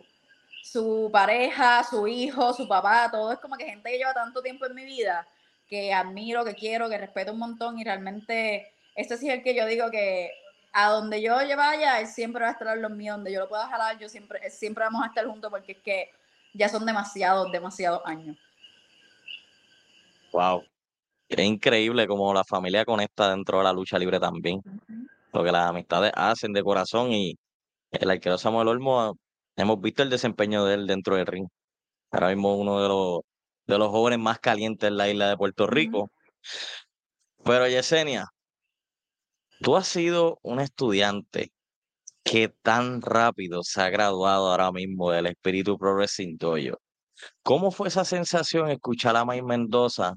su 0.61 1.09
pareja, 1.11 1.83
su 1.83 2.07
hijo, 2.07 2.53
su 2.53 2.67
papá, 2.67 3.09
todo 3.11 3.31
es 3.31 3.39
como 3.39 3.57
que 3.57 3.65
gente 3.65 3.89
que 3.89 3.97
lleva 3.97 4.13
tanto 4.13 4.43
tiempo 4.43 4.67
en 4.67 4.75
mi 4.75 4.85
vida, 4.85 5.27
que 5.67 5.93
admiro, 5.93 6.45
que 6.45 6.55
quiero, 6.55 6.89
que 6.89 6.97
respeto 6.97 7.33
un 7.33 7.39
montón 7.39 7.79
y 7.79 7.83
realmente 7.83 8.71
este 8.95 9.17
sí 9.17 9.29
es 9.29 9.35
el 9.35 9.43
que 9.43 9.55
yo 9.55 9.65
digo 9.65 9.91
que 9.91 10.31
a 10.73 10.89
donde 10.89 11.21
yo 11.21 11.35
vaya, 11.35 11.99
él 11.99 12.07
siempre 12.07 12.43
va 12.43 12.49
a 12.49 12.51
estar 12.51 12.77
los 12.77 12.91
míos, 12.91 13.17
donde 13.17 13.31
yo 13.31 13.39
lo 13.39 13.49
pueda 13.49 13.67
jalar, 13.67 13.97
yo 13.97 14.09
siempre, 14.09 14.49
siempre 14.49 14.83
vamos 14.83 15.03
a 15.03 15.07
estar 15.07 15.25
juntos 15.25 15.49
porque 15.49 15.73
es 15.73 15.77
que 15.79 16.11
ya 16.53 16.69
son 16.69 16.85
demasiados, 16.85 17.51
demasiados 17.51 18.01
años. 18.05 18.37
Wow. 20.31 20.63
Es 21.29 21.39
increíble 21.39 22.07
como 22.07 22.33
la 22.33 22.43
familia 22.43 22.85
conecta 22.85 23.29
dentro 23.29 23.57
de 23.57 23.63
la 23.63 23.73
lucha 23.73 23.99
libre 23.99 24.19
también. 24.19 24.61
Lo 25.33 25.43
que 25.43 25.51
las 25.51 25.69
amistades 25.69 26.11
hacen 26.15 26.53
de 26.53 26.63
corazón 26.63 27.11
y 27.11 27.37
el 27.91 28.09
arquero 28.09 28.37
Samuel 28.37 28.67
Olmo, 28.69 29.17
hemos 29.55 29.81
visto 29.81 30.03
el 30.03 30.09
desempeño 30.09 30.63
de 30.65 30.75
él 30.75 30.87
dentro 30.87 31.15
del 31.15 31.25
ring. 31.25 31.47
Ahora 32.11 32.29
mismo 32.29 32.55
uno 32.55 32.81
de 32.81 32.87
los, 32.87 33.21
de 33.67 33.77
los 33.77 33.89
jóvenes 33.89 34.19
más 34.19 34.39
calientes 34.39 34.87
en 34.87 34.97
la 34.97 35.09
isla 35.09 35.29
de 35.29 35.37
Puerto 35.37 35.67
Rico. 35.67 36.11
Pero 37.43 37.67
Yesenia, 37.67 38.27
Tú 39.59 39.75
has 39.75 39.87
sido 39.87 40.39
un 40.43 40.59
estudiante 40.59 41.51
que 42.23 42.49
tan 42.49 43.01
rápido 43.01 43.63
se 43.63 43.81
ha 43.81 43.89
graduado 43.89 44.51
ahora 44.51 44.71
mismo 44.71 45.09
del 45.11 45.25
Espíritu 45.27 45.79
Progressing 45.79 46.37
Dojo. 46.37 46.79
¿Cómo 47.41 47.71
fue 47.71 47.87
esa 47.87 48.05
sensación 48.05 48.69
escuchar 48.69 49.15
a 49.15 49.25
May 49.25 49.41
Mendoza 49.41 50.13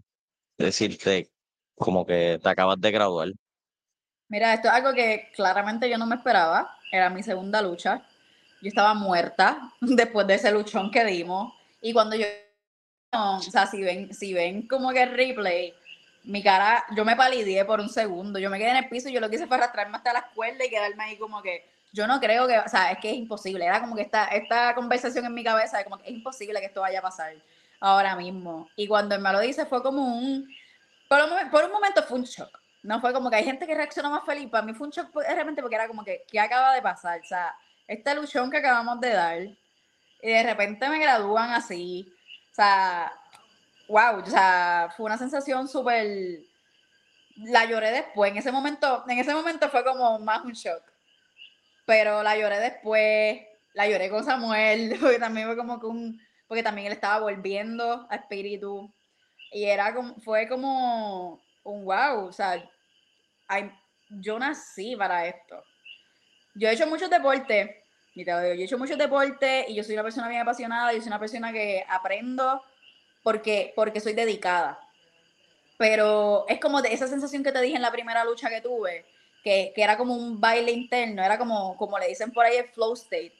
decirte 0.59 1.31
como 1.75 2.05
que 2.05 2.39
te 2.43 2.49
acabas 2.51 2.79
de 2.81 2.91
graduar? 2.91 3.29
Mira, 4.29 4.53
esto 4.53 4.69
es 4.69 4.75
algo 4.75 4.93
que 4.93 5.31
claramente 5.35 5.89
yo 5.89 5.97
no 5.97 6.07
me 6.07 6.17
esperaba. 6.17 6.77
Era 6.93 7.09
mi 7.09 7.23
segunda 7.23 7.63
lucha. 7.63 8.07
Yo 8.61 8.69
estaba 8.69 8.93
muerta 8.93 9.73
después 9.81 10.27
de 10.27 10.35
ese 10.35 10.53
luchón 10.53 10.91
que 10.91 11.05
dimos. 11.07 11.55
Y 11.81 11.95
cuando 11.95 12.15
yo, 12.15 12.27
o 13.13 13.41
sea, 13.43 13.67
si 13.67 13.83
ven, 13.83 14.15
si 14.15 14.33
ven 14.33 14.67
como 14.67 14.91
que 14.91 15.03
el 15.03 15.13
replay, 15.13 15.75
mi 16.25 16.43
cara, 16.43 16.85
yo 16.95 17.05
me 17.05 17.17
palideé 17.17 17.65
por 17.65 17.81
un 17.81 17.89
segundo, 17.89 18.39
yo 18.39 18.51
me 18.51 18.59
quedé 18.59 18.71
en 18.71 18.77
el 18.77 18.89
piso 18.89 19.09
y 19.09 19.13
yo 19.13 19.21
lo 19.21 19.29
que 19.29 19.37
hice 19.37 19.47
fue 19.47 19.57
arrastrarme 19.57 19.97
hasta 19.97 20.13
la 20.13 20.21
escuela 20.21 20.65
y 20.65 20.71
quedarme 20.71 21.05
ahí 21.05 21.17
como 21.17 21.43
que, 21.43 21.65
yo 21.93 22.07
no 22.07 22.21
creo 22.21 22.47
que, 22.47 22.59
o 22.59 22.69
sea, 22.69 22.93
es 22.93 22.99
que 22.99 23.11
es 23.11 23.17
imposible, 23.17 23.65
era 23.65 23.81
como 23.81 23.97
que 23.97 24.03
esta, 24.03 24.27
esta 24.27 24.75
conversación 24.75 25.25
en 25.25 25.35
mi 25.35 25.43
cabeza 25.43 25.83
como 25.83 25.99
que 25.99 26.05
es 26.05 26.11
imposible 26.11 26.61
que 26.61 26.67
esto 26.67 26.83
vaya 26.83 27.01
a 27.01 27.03
pasar 27.03 27.35
ahora 27.81 28.15
mismo. 28.15 28.69
Y 28.77 28.87
cuando 28.87 29.15
él 29.15 29.21
me 29.21 29.33
lo 29.33 29.41
dice 29.41 29.67
fue 29.67 29.83
como 29.83 30.03
un, 30.05 30.49
por 31.09 31.21
un, 31.23 31.51
por 31.51 31.65
un 31.65 31.73
momento 31.73 32.03
fue 32.05 32.19
un 32.19 32.25
shock, 32.25 32.61
no 32.83 33.01
fue 33.01 33.13
como 33.13 33.29
que 33.29 33.37
hay 33.37 33.45
gente 33.45 33.67
que 33.67 33.75
reaccionó 33.75 34.11
más 34.11 34.25
feliz, 34.25 34.49
para 34.49 34.65
mí 34.65 34.73
fue 34.73 34.87
un 34.87 34.93
shock 34.93 35.09
realmente 35.15 35.63
porque 35.63 35.75
era 35.75 35.89
como 35.89 36.05
que, 36.05 36.23
¿qué 36.31 36.39
acaba 36.39 36.75
de 36.75 36.83
pasar? 36.83 37.21
O 37.21 37.27
sea, 37.27 37.57
esta 37.89 38.13
ilusión 38.13 38.51
que 38.51 38.59
acabamos 38.59 39.01
de 39.01 39.11
dar 39.11 39.39
y 40.23 40.29
de 40.29 40.43
repente 40.43 40.89
me 40.89 40.99
gradúan 40.99 41.51
así, 41.51 42.13
o 42.51 42.55
sea, 42.55 43.13
wow, 43.89 44.21
o 44.21 44.27
sea, 44.27 44.93
fue 44.97 45.07
una 45.07 45.19
sensación 45.19 45.69
súper, 45.69 46.07
la 47.37 47.65
lloré 47.65 47.91
después, 47.93 48.31
en 48.31 48.39
ese 48.39 48.53
momento, 48.53 49.05
en 49.09 49.19
ese 49.19 49.35
momento 49.35 49.69
fue 49.69 49.85
como 49.85 50.19
más 50.19 50.45
un 50.45 50.53
shock, 50.53 50.83
pero 51.87 52.23
la 52.23 52.37
lloré 52.37 52.59
después, 52.59 53.41
la 53.75 53.89
lloré 53.89 54.11
con 54.11 54.25
Samuel, 54.25 54.97
porque 55.01 55.19
también 55.19 55.47
fue 55.47 55.57
como 55.57 55.81
que 55.81 55.87
un, 55.87 56.21
porque 56.47 56.63
también 56.63 56.89
él 56.89 56.93
estaba 56.93 57.21
volviendo 57.21 58.07
a 58.11 58.17
espíritu, 58.17 58.93
y 59.53 59.65
era 59.65 59.95
como, 59.95 60.15
fue 60.21 60.49
como 60.49 61.41
un 61.65 61.85
wow, 61.85 62.27
o 62.27 62.33
sea, 62.33 62.63
yo 64.09 64.39
nací 64.39 64.97
para 64.97 65.27
esto. 65.27 65.63
Yo 66.55 66.69
he 66.69 66.73
hecho 66.73 66.87
muchos 66.87 67.11
deportes, 67.11 67.71
digo, 68.15 68.33
yo 68.33 68.47
he 68.47 68.65
hecho 68.65 68.79
muchos 68.79 68.99
deportes 68.99 69.67
y 69.69 69.75
yo 69.75 69.85
soy 69.85 69.95
una 69.95 70.03
persona 70.03 70.29
bien 70.29 70.43
apasionada, 70.43 70.93
yo 70.93 70.99
soy 70.99 71.09
una 71.09 71.19
persona 71.19 71.53
que 71.53 71.85
aprendo 71.89 72.63
porque, 73.23 73.73
porque 73.77 74.01
soy 74.01 74.15
dedicada. 74.15 74.79
pero 75.79 76.45
es 76.49 76.61
como 76.61 76.83
de 76.83 76.93
esa 76.93 77.09
sensación 77.09 77.43
que 77.43 77.53
te 77.53 77.61
dije 77.61 77.77
en 77.77 77.83
la 77.83 77.93
primera 77.93 78.25
lucha 78.25 78.51
que 78.51 78.61
tuve, 78.61 79.07
que, 79.43 79.73
que 79.75 79.83
era 79.83 79.97
como 79.97 80.15
un 80.15 80.41
baile 80.41 80.73
interno, 80.73 81.23
era 81.23 81.39
como, 81.39 81.77
como 81.77 81.99
le 81.99 82.09
dicen 82.09 82.33
por 82.33 82.45
ahí 82.45 82.57
el 82.57 82.69
flow 82.69 82.93
state. 82.95 83.33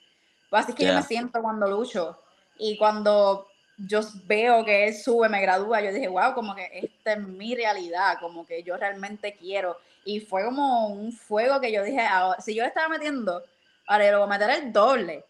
Pues 0.49 0.63
así 0.63 0.73
es 0.73 0.77
que 0.77 0.87
yo 0.87 0.95
me 0.95 1.03
siento 1.03 1.41
cuando 1.43 1.69
lucho. 1.69 2.19
Y 2.59 2.77
cuando 2.77 3.47
yo 3.77 4.01
veo 4.25 4.65
que 4.65 4.89
él 4.89 4.95
sube, 4.95 5.29
me 5.29 5.41
gradúa, 5.41 5.81
yo 5.81 5.93
dije, 5.93 6.09
wow, 6.09 6.35
como 6.35 6.55
que 6.55 6.69
esta 6.73 7.13
es 7.13 7.21
mi 7.21 7.55
realidad, 7.55 8.19
como 8.21 8.47
que 8.47 8.63
yo 8.63 8.77
realmente 8.77 9.35
quiero. 9.35 9.79
Y 10.05 10.21
fue 10.21 10.45
como 10.45 10.89
un 10.89 11.13
fuego 11.13 11.61
que 11.61 11.73
yo 11.73 11.85
dije, 11.85 12.07
si 12.41 12.55
yo 12.55 12.63
le 12.63 12.69
estaba 12.69 12.89
metiendo, 12.89 13.43
ahora 13.91 14.13
lo 14.13 14.19
voy 14.19 14.27
a 14.27 14.39
meter 14.39 14.51
el 14.51 14.73
doble, 14.73 15.25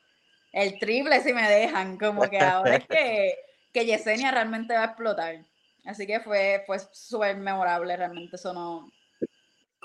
el 0.52 0.78
triple 0.78 1.22
si 1.22 1.32
me 1.32 1.48
dejan, 1.48 1.96
como 1.96 2.28
que 2.28 2.38
ahora 2.38 2.76
es 2.76 2.86
que, 2.86 3.34
que 3.72 3.86
Yesenia 3.86 4.30
realmente 4.30 4.74
va 4.74 4.82
a 4.82 4.86
explotar. 4.86 5.44
Así 5.86 6.06
que 6.06 6.20
fue, 6.20 6.62
fue 6.66 6.78
súper 6.92 7.36
memorable, 7.38 7.96
realmente 7.96 8.36
eso 8.36 8.52
no... 8.52 8.86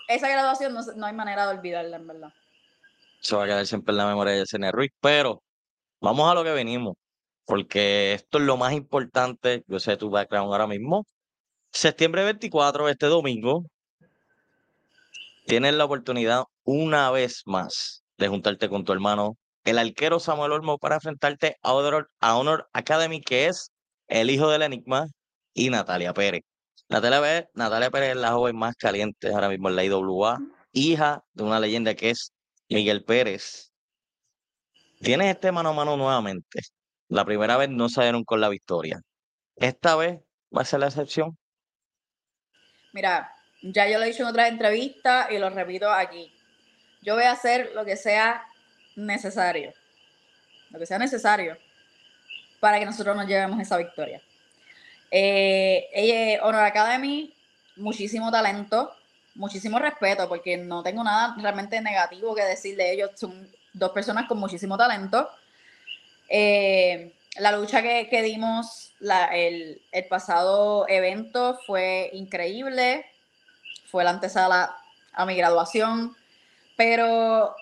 Esa 0.10 0.28
graduación 0.28 0.74
no, 0.74 0.82
no 0.98 1.06
hay 1.06 1.14
manera 1.14 1.48
de 1.48 1.58
olvidarla, 1.58 1.96
en 1.96 2.08
verdad. 2.08 2.34
Se 3.22 3.36
va 3.36 3.46
a 3.46 3.48
quedar 3.48 3.66
siempre 3.66 3.94
en 3.94 3.98
la 3.98 4.08
memoria 4.08 4.34
de 4.34 4.40
Yesenia 4.42 4.72
Ruiz, 4.72 4.92
pero 5.00 5.42
vamos 6.02 6.30
a 6.30 6.36
lo 6.36 6.44
que 6.44 6.52
venimos 6.52 6.96
porque 7.46 8.14
esto 8.14 8.40
es 8.40 8.44
lo 8.44 8.58
más 8.58 8.74
importante. 8.74 9.64
Yo 9.68 9.80
sé 9.80 9.96
tu 9.98 10.10
background 10.10 10.52
ahora 10.52 10.68
mismo. 10.68 11.08
Septiembre 11.72 12.24
24, 12.26 12.90
este 12.90 13.06
domingo, 13.06 13.66
tienes 15.46 15.74
la 15.76 15.86
oportunidad 15.86 16.44
una 16.64 17.12
vez 17.12 17.44
más 17.46 18.05
de 18.18 18.28
juntarte 18.28 18.70
con 18.70 18.84
tu 18.84 18.94
hermano, 18.94 19.38
el 19.64 19.80
arquero 19.80 20.20
Samuel 20.20 20.52
Olmo, 20.52 20.78
para 20.78 20.96
enfrentarte 20.96 21.58
a 21.62 21.74
Honor, 21.74 22.10
a 22.20 22.38
Honor 22.38 22.70
Academy, 22.74 23.22
que 23.22 23.48
es 23.48 23.72
el 24.08 24.30
hijo 24.30 24.50
del 24.50 24.62
Enigma, 24.62 25.08
y 25.54 25.70
Natalia 25.70 26.14
Pérez. 26.14 26.44
Natalia 26.90 27.22
Pérez, 27.22 27.46
Natalia 27.56 27.90
Pérez 27.90 28.10
es 28.12 28.18
la 28.18 28.32
joven 28.32 28.56
más 28.58 28.76
caliente 28.76 29.30
ahora 29.34 29.50
mismo 29.50 29.70
en 29.70 29.76
la 29.76 29.84
IWA, 29.84 30.40
hija 30.72 31.24
de 31.34 31.44
una 31.44 31.60
leyenda 31.60 31.96
que 31.96 32.12
es 32.12 32.32
Miguel 32.70 33.04
Pérez. 33.04 33.72
Tienes 35.02 35.28
este 35.28 35.52
mano 35.52 35.70
a 35.70 35.74
mano 35.74 35.98
nuevamente. 35.98 36.62
La 37.08 37.26
primera 37.26 37.58
vez 37.58 37.70
no 37.70 37.90
salieron 37.90 38.24
con 38.24 38.42
la 38.42 38.50
victoria. 38.50 39.02
Esta 39.56 39.96
vez 39.96 40.20
va 40.56 40.62
a 40.62 40.66
ser 40.66 40.82
la 40.82 40.88
excepción. 40.88 41.38
Mira, 42.94 43.32
ya 43.62 43.90
yo 43.90 43.98
lo 43.98 44.06
he 44.06 44.08
dicho 44.08 44.24
en 44.24 44.30
otras 44.30 44.50
entrevistas 44.50 45.28
y 45.32 45.38
lo 45.38 45.50
repito 45.50 45.92
aquí. 45.92 46.35
Yo 47.06 47.14
voy 47.14 47.24
a 47.24 47.32
hacer 47.32 47.72
lo 47.76 47.86
que 47.86 47.96
sea 47.96 48.44
necesario. 48.96 49.74
Lo 50.72 50.80
que 50.80 50.88
sea 50.88 50.98
necesario 50.98 51.58
para 52.60 52.80
que 52.80 52.86
nosotros 52.86 53.16
nos 53.16 53.28
llevemos 53.28 53.60
esa 53.60 53.78
victoria. 53.78 54.20
Eh, 55.12 56.40
Honor 56.42 56.64
Academy, 56.64 57.32
muchísimo 57.76 58.32
talento, 58.32 58.92
muchísimo 59.36 59.78
respeto, 59.78 60.28
porque 60.28 60.58
no 60.58 60.82
tengo 60.82 61.04
nada 61.04 61.36
realmente 61.38 61.80
negativo 61.80 62.34
que 62.34 62.44
decir 62.44 62.76
de 62.76 62.94
ellos. 62.94 63.12
Son 63.14 63.48
dos 63.72 63.92
personas 63.92 64.28
con 64.28 64.40
muchísimo 64.40 64.76
talento. 64.76 65.30
Eh, 66.28 67.14
la 67.38 67.52
lucha 67.52 67.84
que, 67.84 68.22
dimos 68.24 68.94
el, 69.32 69.80
pasado 70.10 70.88
evento 70.88 71.60
fue 71.68 72.10
increíble, 72.14 73.06
fue 73.92 74.04
la 74.04 74.10
antesala 74.10 74.76
a 75.14 75.26
mi 75.26 75.36
graduación, 75.36 76.16
pero 76.76 77.56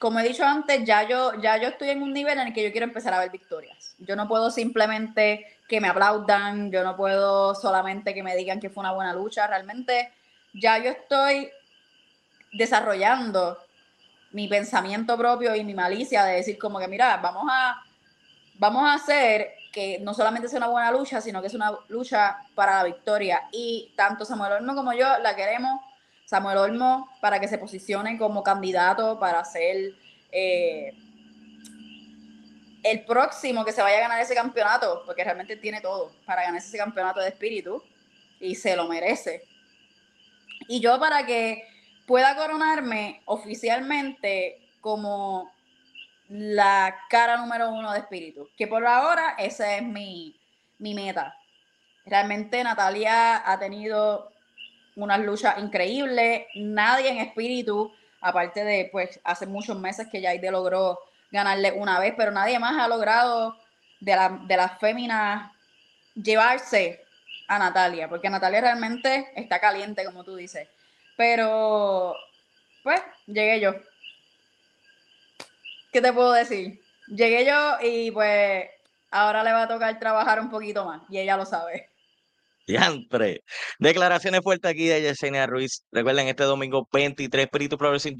como 0.00 0.18
he 0.18 0.28
dicho 0.28 0.44
antes, 0.44 0.84
ya 0.84 1.08
yo, 1.08 1.40
ya 1.40 1.56
yo 1.56 1.68
estoy 1.68 1.90
en 1.90 2.02
un 2.02 2.12
nivel 2.12 2.38
en 2.38 2.48
el 2.48 2.52
que 2.52 2.62
yo 2.62 2.72
quiero 2.72 2.86
empezar 2.86 3.14
a 3.14 3.20
ver 3.20 3.30
victorias. 3.30 3.94
Yo 3.98 4.16
no 4.16 4.28
puedo 4.28 4.50
simplemente 4.50 5.46
que 5.68 5.80
me 5.80 5.88
aplaudan, 5.88 6.70
yo 6.70 6.84
no 6.84 6.96
puedo 6.96 7.54
solamente 7.54 8.12
que 8.12 8.22
me 8.22 8.36
digan 8.36 8.60
que 8.60 8.70
fue 8.70 8.82
una 8.82 8.92
buena 8.92 9.14
lucha, 9.14 9.46
realmente 9.46 10.12
ya 10.52 10.78
yo 10.78 10.90
estoy 10.90 11.50
desarrollando 12.52 13.58
mi 14.32 14.48
pensamiento 14.48 15.16
propio 15.16 15.54
y 15.54 15.64
mi 15.64 15.74
malicia 15.74 16.24
de 16.24 16.36
decir 16.36 16.58
como 16.58 16.78
que, 16.78 16.88
mira, 16.88 17.16
vamos 17.18 17.44
a, 17.50 17.82
vamos 18.58 18.84
a 18.84 18.94
hacer 18.94 19.52
que 19.72 19.98
no 20.00 20.12
solamente 20.12 20.48
sea 20.48 20.58
una 20.58 20.68
buena 20.68 20.90
lucha, 20.90 21.20
sino 21.20 21.40
que 21.40 21.48
es 21.48 21.54
una 21.54 21.72
lucha 21.88 22.38
para 22.54 22.76
la 22.76 22.84
victoria. 22.84 23.48
Y 23.52 23.92
tanto 23.96 24.24
Samuel 24.24 24.52
Olmo 24.52 24.74
como 24.74 24.92
yo 24.92 25.18
la 25.18 25.34
queremos. 25.34 25.80
Samuel 26.24 26.58
Olmo 26.58 27.08
para 27.20 27.40
que 27.40 27.48
se 27.48 27.58
posicione 27.58 28.18
como 28.18 28.42
candidato 28.42 29.18
para 29.18 29.44
ser 29.44 29.94
eh, 30.32 30.92
el 32.82 33.04
próximo 33.04 33.64
que 33.64 33.72
se 33.72 33.82
vaya 33.82 33.98
a 33.98 34.02
ganar 34.02 34.20
ese 34.20 34.34
campeonato, 34.34 35.02
porque 35.06 35.24
realmente 35.24 35.56
tiene 35.56 35.80
todo 35.80 36.12
para 36.26 36.42
ganar 36.42 36.58
ese 36.58 36.76
campeonato 36.76 37.20
de 37.20 37.28
espíritu 37.28 37.82
y 38.40 38.54
se 38.54 38.76
lo 38.76 38.88
merece. 38.88 39.44
Y 40.68 40.80
yo 40.80 40.98
para 40.98 41.24
que 41.26 41.66
pueda 42.06 42.36
coronarme 42.36 43.22
oficialmente 43.24 44.60
como 44.80 45.50
la 46.28 46.96
cara 47.08 47.36
número 47.36 47.70
uno 47.70 47.92
de 47.92 48.00
espíritu. 48.00 48.48
Que 48.56 48.66
por 48.66 48.86
ahora 48.86 49.34
esa 49.38 49.76
es 49.76 49.82
mi, 49.82 50.38
meta. 50.78 51.36
Realmente 52.04 52.62
Natalia 52.62 53.50
ha 53.50 53.58
tenido 53.58 54.30
unas 54.96 55.20
luchas 55.20 55.58
increíbles. 55.58 56.46
Nadie 56.54 57.10
en 57.10 57.18
espíritu, 57.18 57.92
aparte 58.20 58.64
de 58.64 58.88
pues 58.90 59.20
hace 59.24 59.46
muchos 59.46 59.78
meses 59.78 60.08
que 60.10 60.20
Yaide 60.20 60.50
logró 60.50 60.98
ganarle 61.30 61.72
una 61.72 61.98
vez, 61.98 62.14
pero 62.16 62.30
nadie 62.30 62.58
más 62.58 62.78
ha 62.78 62.88
logrado 62.88 63.56
de, 64.00 64.14
la, 64.14 64.28
de 64.46 64.56
las 64.56 64.78
féminas 64.78 65.50
llevarse 66.14 67.04
a 67.48 67.58
Natalia, 67.58 68.08
porque 68.08 68.30
Natalia 68.30 68.60
realmente 68.60 69.32
está 69.34 69.60
caliente, 69.60 70.04
como 70.04 70.24
tú 70.24 70.36
dices. 70.36 70.68
Pero, 71.16 72.16
pues, 72.82 73.00
llegué 73.26 73.60
yo. 73.60 73.74
¿Qué 75.92 76.00
te 76.00 76.12
puedo 76.12 76.32
decir? 76.32 76.80
Llegué 77.06 77.44
yo 77.44 77.76
y 77.80 78.10
pues 78.10 78.68
ahora 79.10 79.44
le 79.44 79.52
va 79.52 79.62
a 79.62 79.68
tocar 79.68 79.96
trabajar 79.98 80.40
un 80.40 80.50
poquito 80.50 80.84
más 80.84 81.02
y 81.08 81.18
ella 81.18 81.36
lo 81.36 81.46
sabe. 81.46 81.88
Diantre. 82.66 83.42
Declaraciones 83.78 84.40
fuertes 84.42 84.70
aquí 84.70 84.86
de 84.86 85.02
Yesenia 85.02 85.46
Ruiz. 85.46 85.84
Recuerden, 85.92 86.28
este 86.28 86.44
domingo 86.44 86.88
23, 86.92 87.44
Espíritu 87.44 87.76
Progressive 87.76 88.16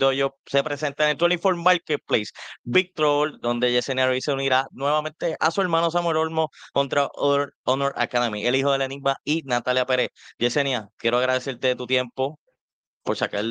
se 0.46 0.62
presenta 0.62 1.04
en 1.04 1.10
el 1.10 1.16
24 1.16 1.62
Marketplace 1.62 2.30
Big 2.62 2.92
Troll, 2.94 3.38
donde 3.40 3.72
Yesenia 3.72 4.06
Ruiz 4.06 4.24
se 4.24 4.32
unirá 4.32 4.66
nuevamente 4.72 5.36
a 5.40 5.50
su 5.50 5.62
hermano 5.62 5.90
Samuel 5.90 6.18
Olmo 6.18 6.50
contra 6.72 7.08
Honor 7.14 7.94
Academy, 7.96 8.46
el 8.46 8.54
hijo 8.56 8.72
del 8.72 8.82
Enigma 8.82 9.16
y 9.24 9.42
Natalia 9.44 9.86
Pérez. 9.86 10.10
Yesenia, 10.38 10.88
quiero 10.98 11.18
agradecerte 11.18 11.68
de 11.68 11.76
tu 11.76 11.86
tiempo, 11.86 12.38
por 13.02 13.16
sacar, 13.16 13.44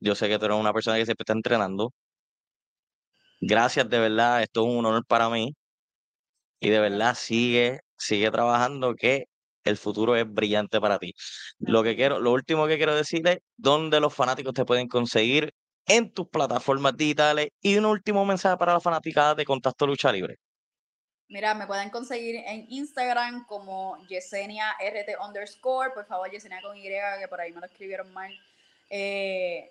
yo 0.00 0.14
sé 0.14 0.28
que 0.28 0.38
tú 0.38 0.46
eres 0.46 0.58
una 0.58 0.72
persona 0.72 0.96
que 0.98 1.04
siempre 1.06 1.22
está 1.22 1.32
entrenando. 1.34 1.92
Gracias, 3.40 3.88
de 3.88 3.98
verdad, 3.98 4.42
esto 4.42 4.60
es 4.66 4.74
un 4.74 4.84
honor 4.86 5.04
para 5.06 5.28
mí. 5.28 5.54
Y 6.60 6.70
de 6.70 6.80
verdad 6.80 7.14
sigue, 7.14 7.80
sigue 7.96 8.30
trabajando 8.30 8.94
que 8.94 9.26
el 9.64 9.76
futuro 9.76 10.16
es 10.16 10.24
brillante 10.32 10.80
para 10.80 10.98
ti. 10.98 11.14
Lo 11.58 11.82
que 11.82 11.96
quiero, 11.96 12.18
lo 12.18 12.32
último 12.32 12.66
que 12.66 12.76
quiero 12.76 12.94
decir 12.94 13.26
es 13.26 13.38
dónde 13.56 14.00
los 14.00 14.14
fanáticos 14.14 14.54
te 14.54 14.64
pueden 14.64 14.88
conseguir 14.88 15.52
en 15.86 16.12
tus 16.12 16.28
plataformas 16.28 16.96
digitales 16.96 17.48
y 17.60 17.76
un 17.76 17.86
último 17.86 18.24
mensaje 18.24 18.56
para 18.56 18.74
las 18.74 18.82
fanáticas 18.82 19.36
de 19.36 19.44
Contacto 19.44 19.86
Lucha 19.86 20.12
Libre. 20.12 20.36
Mira, 21.30 21.54
me 21.54 21.66
pueden 21.66 21.90
conseguir 21.90 22.36
en 22.46 22.66
Instagram 22.70 23.44
como 23.46 23.98
Yesenia 24.08 24.76
RT 24.80 25.20
underscore, 25.26 25.90
por 25.90 26.06
favor, 26.06 26.30
Yesenia 26.30 26.62
con 26.62 26.76
Y, 26.76 26.82
que 26.82 27.28
por 27.28 27.40
ahí 27.40 27.52
me 27.52 27.60
lo 27.60 27.66
escribieron 27.66 28.10
mal. 28.12 28.32
Eh, 28.88 29.70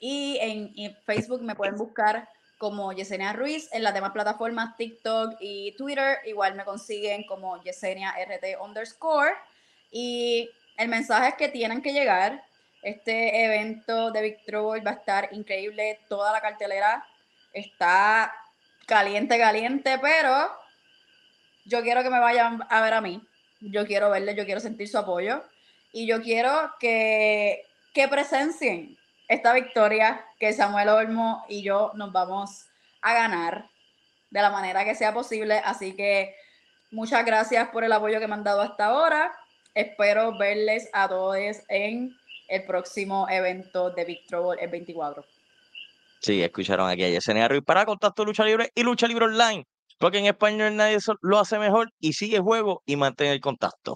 y 0.00 0.38
en, 0.40 0.96
Facebook 1.04 1.42
me 1.42 1.54
pueden 1.54 1.76
buscar 1.76 2.28
como 2.58 2.92
Yesenia 2.92 3.32
Ruiz, 3.32 3.68
en 3.72 3.82
las 3.82 3.94
demás 3.94 4.12
plataformas 4.12 4.76
TikTok 4.76 5.34
y 5.40 5.72
Twitter, 5.76 6.18
igual 6.24 6.54
me 6.54 6.64
consiguen 6.64 7.24
como 7.24 7.60
Yesenia 7.62 8.14
RT 8.24 8.60
underscore. 8.62 9.32
Y 9.90 10.50
el 10.76 10.88
mensaje 10.88 11.28
es 11.28 11.34
que 11.34 11.48
tienen 11.48 11.82
que 11.82 11.92
llegar. 11.92 12.44
Este 12.82 13.44
evento 13.44 14.10
de 14.10 14.22
Victor 14.22 14.86
va 14.86 14.92
a 14.92 14.94
estar 14.94 15.28
increíble. 15.32 16.00
Toda 16.08 16.32
la 16.32 16.40
cartelera 16.40 17.06
está 17.52 18.32
caliente, 18.86 19.38
caliente, 19.38 19.98
pero 20.00 20.50
yo 21.64 21.82
quiero 21.82 22.02
que 22.02 22.10
me 22.10 22.20
vayan 22.20 22.62
a 22.68 22.80
ver 22.82 22.94
a 22.94 23.00
mí. 23.00 23.22
Yo 23.60 23.86
quiero 23.86 24.10
verle, 24.10 24.34
yo 24.34 24.44
quiero 24.44 24.60
sentir 24.60 24.88
su 24.88 24.98
apoyo. 24.98 25.42
Y 25.92 26.06
yo 26.06 26.22
quiero 26.22 26.72
que 26.78 27.66
que 27.96 28.08
presencien 28.08 28.94
esta 29.28 29.52
victoria 29.52 30.24
que 30.38 30.52
Samuel 30.52 30.88
Olmo 30.88 31.44
y 31.48 31.62
yo 31.62 31.92
nos 31.94 32.12
vamos 32.12 32.66
a 33.02 33.14
ganar 33.14 33.68
de 34.30 34.42
la 34.42 34.50
manera 34.50 34.84
que 34.84 34.94
sea 34.94 35.12
posible. 35.12 35.60
Así 35.64 35.94
que 35.94 36.34
muchas 36.90 37.24
gracias 37.24 37.68
por 37.68 37.84
el 37.84 37.92
apoyo 37.92 38.20
que 38.20 38.26
me 38.26 38.34
han 38.34 38.44
dado 38.44 38.60
hasta 38.60 38.86
ahora. 38.86 39.32
Espero 39.74 40.36
verles 40.38 40.88
a 40.92 41.08
todos 41.08 41.36
en 41.68 42.16
el 42.48 42.64
próximo 42.64 43.26
evento 43.28 43.90
de 43.90 44.04
Victor 44.04 44.58
el 44.60 44.70
24. 44.70 45.24
Sí, 46.20 46.42
escucharon 46.42 46.88
aquí 46.88 47.04
a 47.04 47.08
Yesenia 47.10 47.48
Ruiz 47.48 47.62
para 47.62 47.84
Contacto 47.84 48.24
Lucha 48.24 48.44
Libre 48.44 48.70
y 48.74 48.82
Lucha 48.82 49.06
Libre 49.06 49.26
Online. 49.26 49.64
Porque 49.98 50.18
en 50.18 50.26
español 50.26 50.76
nadie 50.76 50.98
lo 51.22 51.38
hace 51.38 51.58
mejor 51.58 51.90
y 52.00 52.12
sigue 52.12 52.38
juego 52.38 52.82
y 52.84 52.96
mantiene 52.96 53.32
el 53.32 53.40
contacto. 53.40 53.94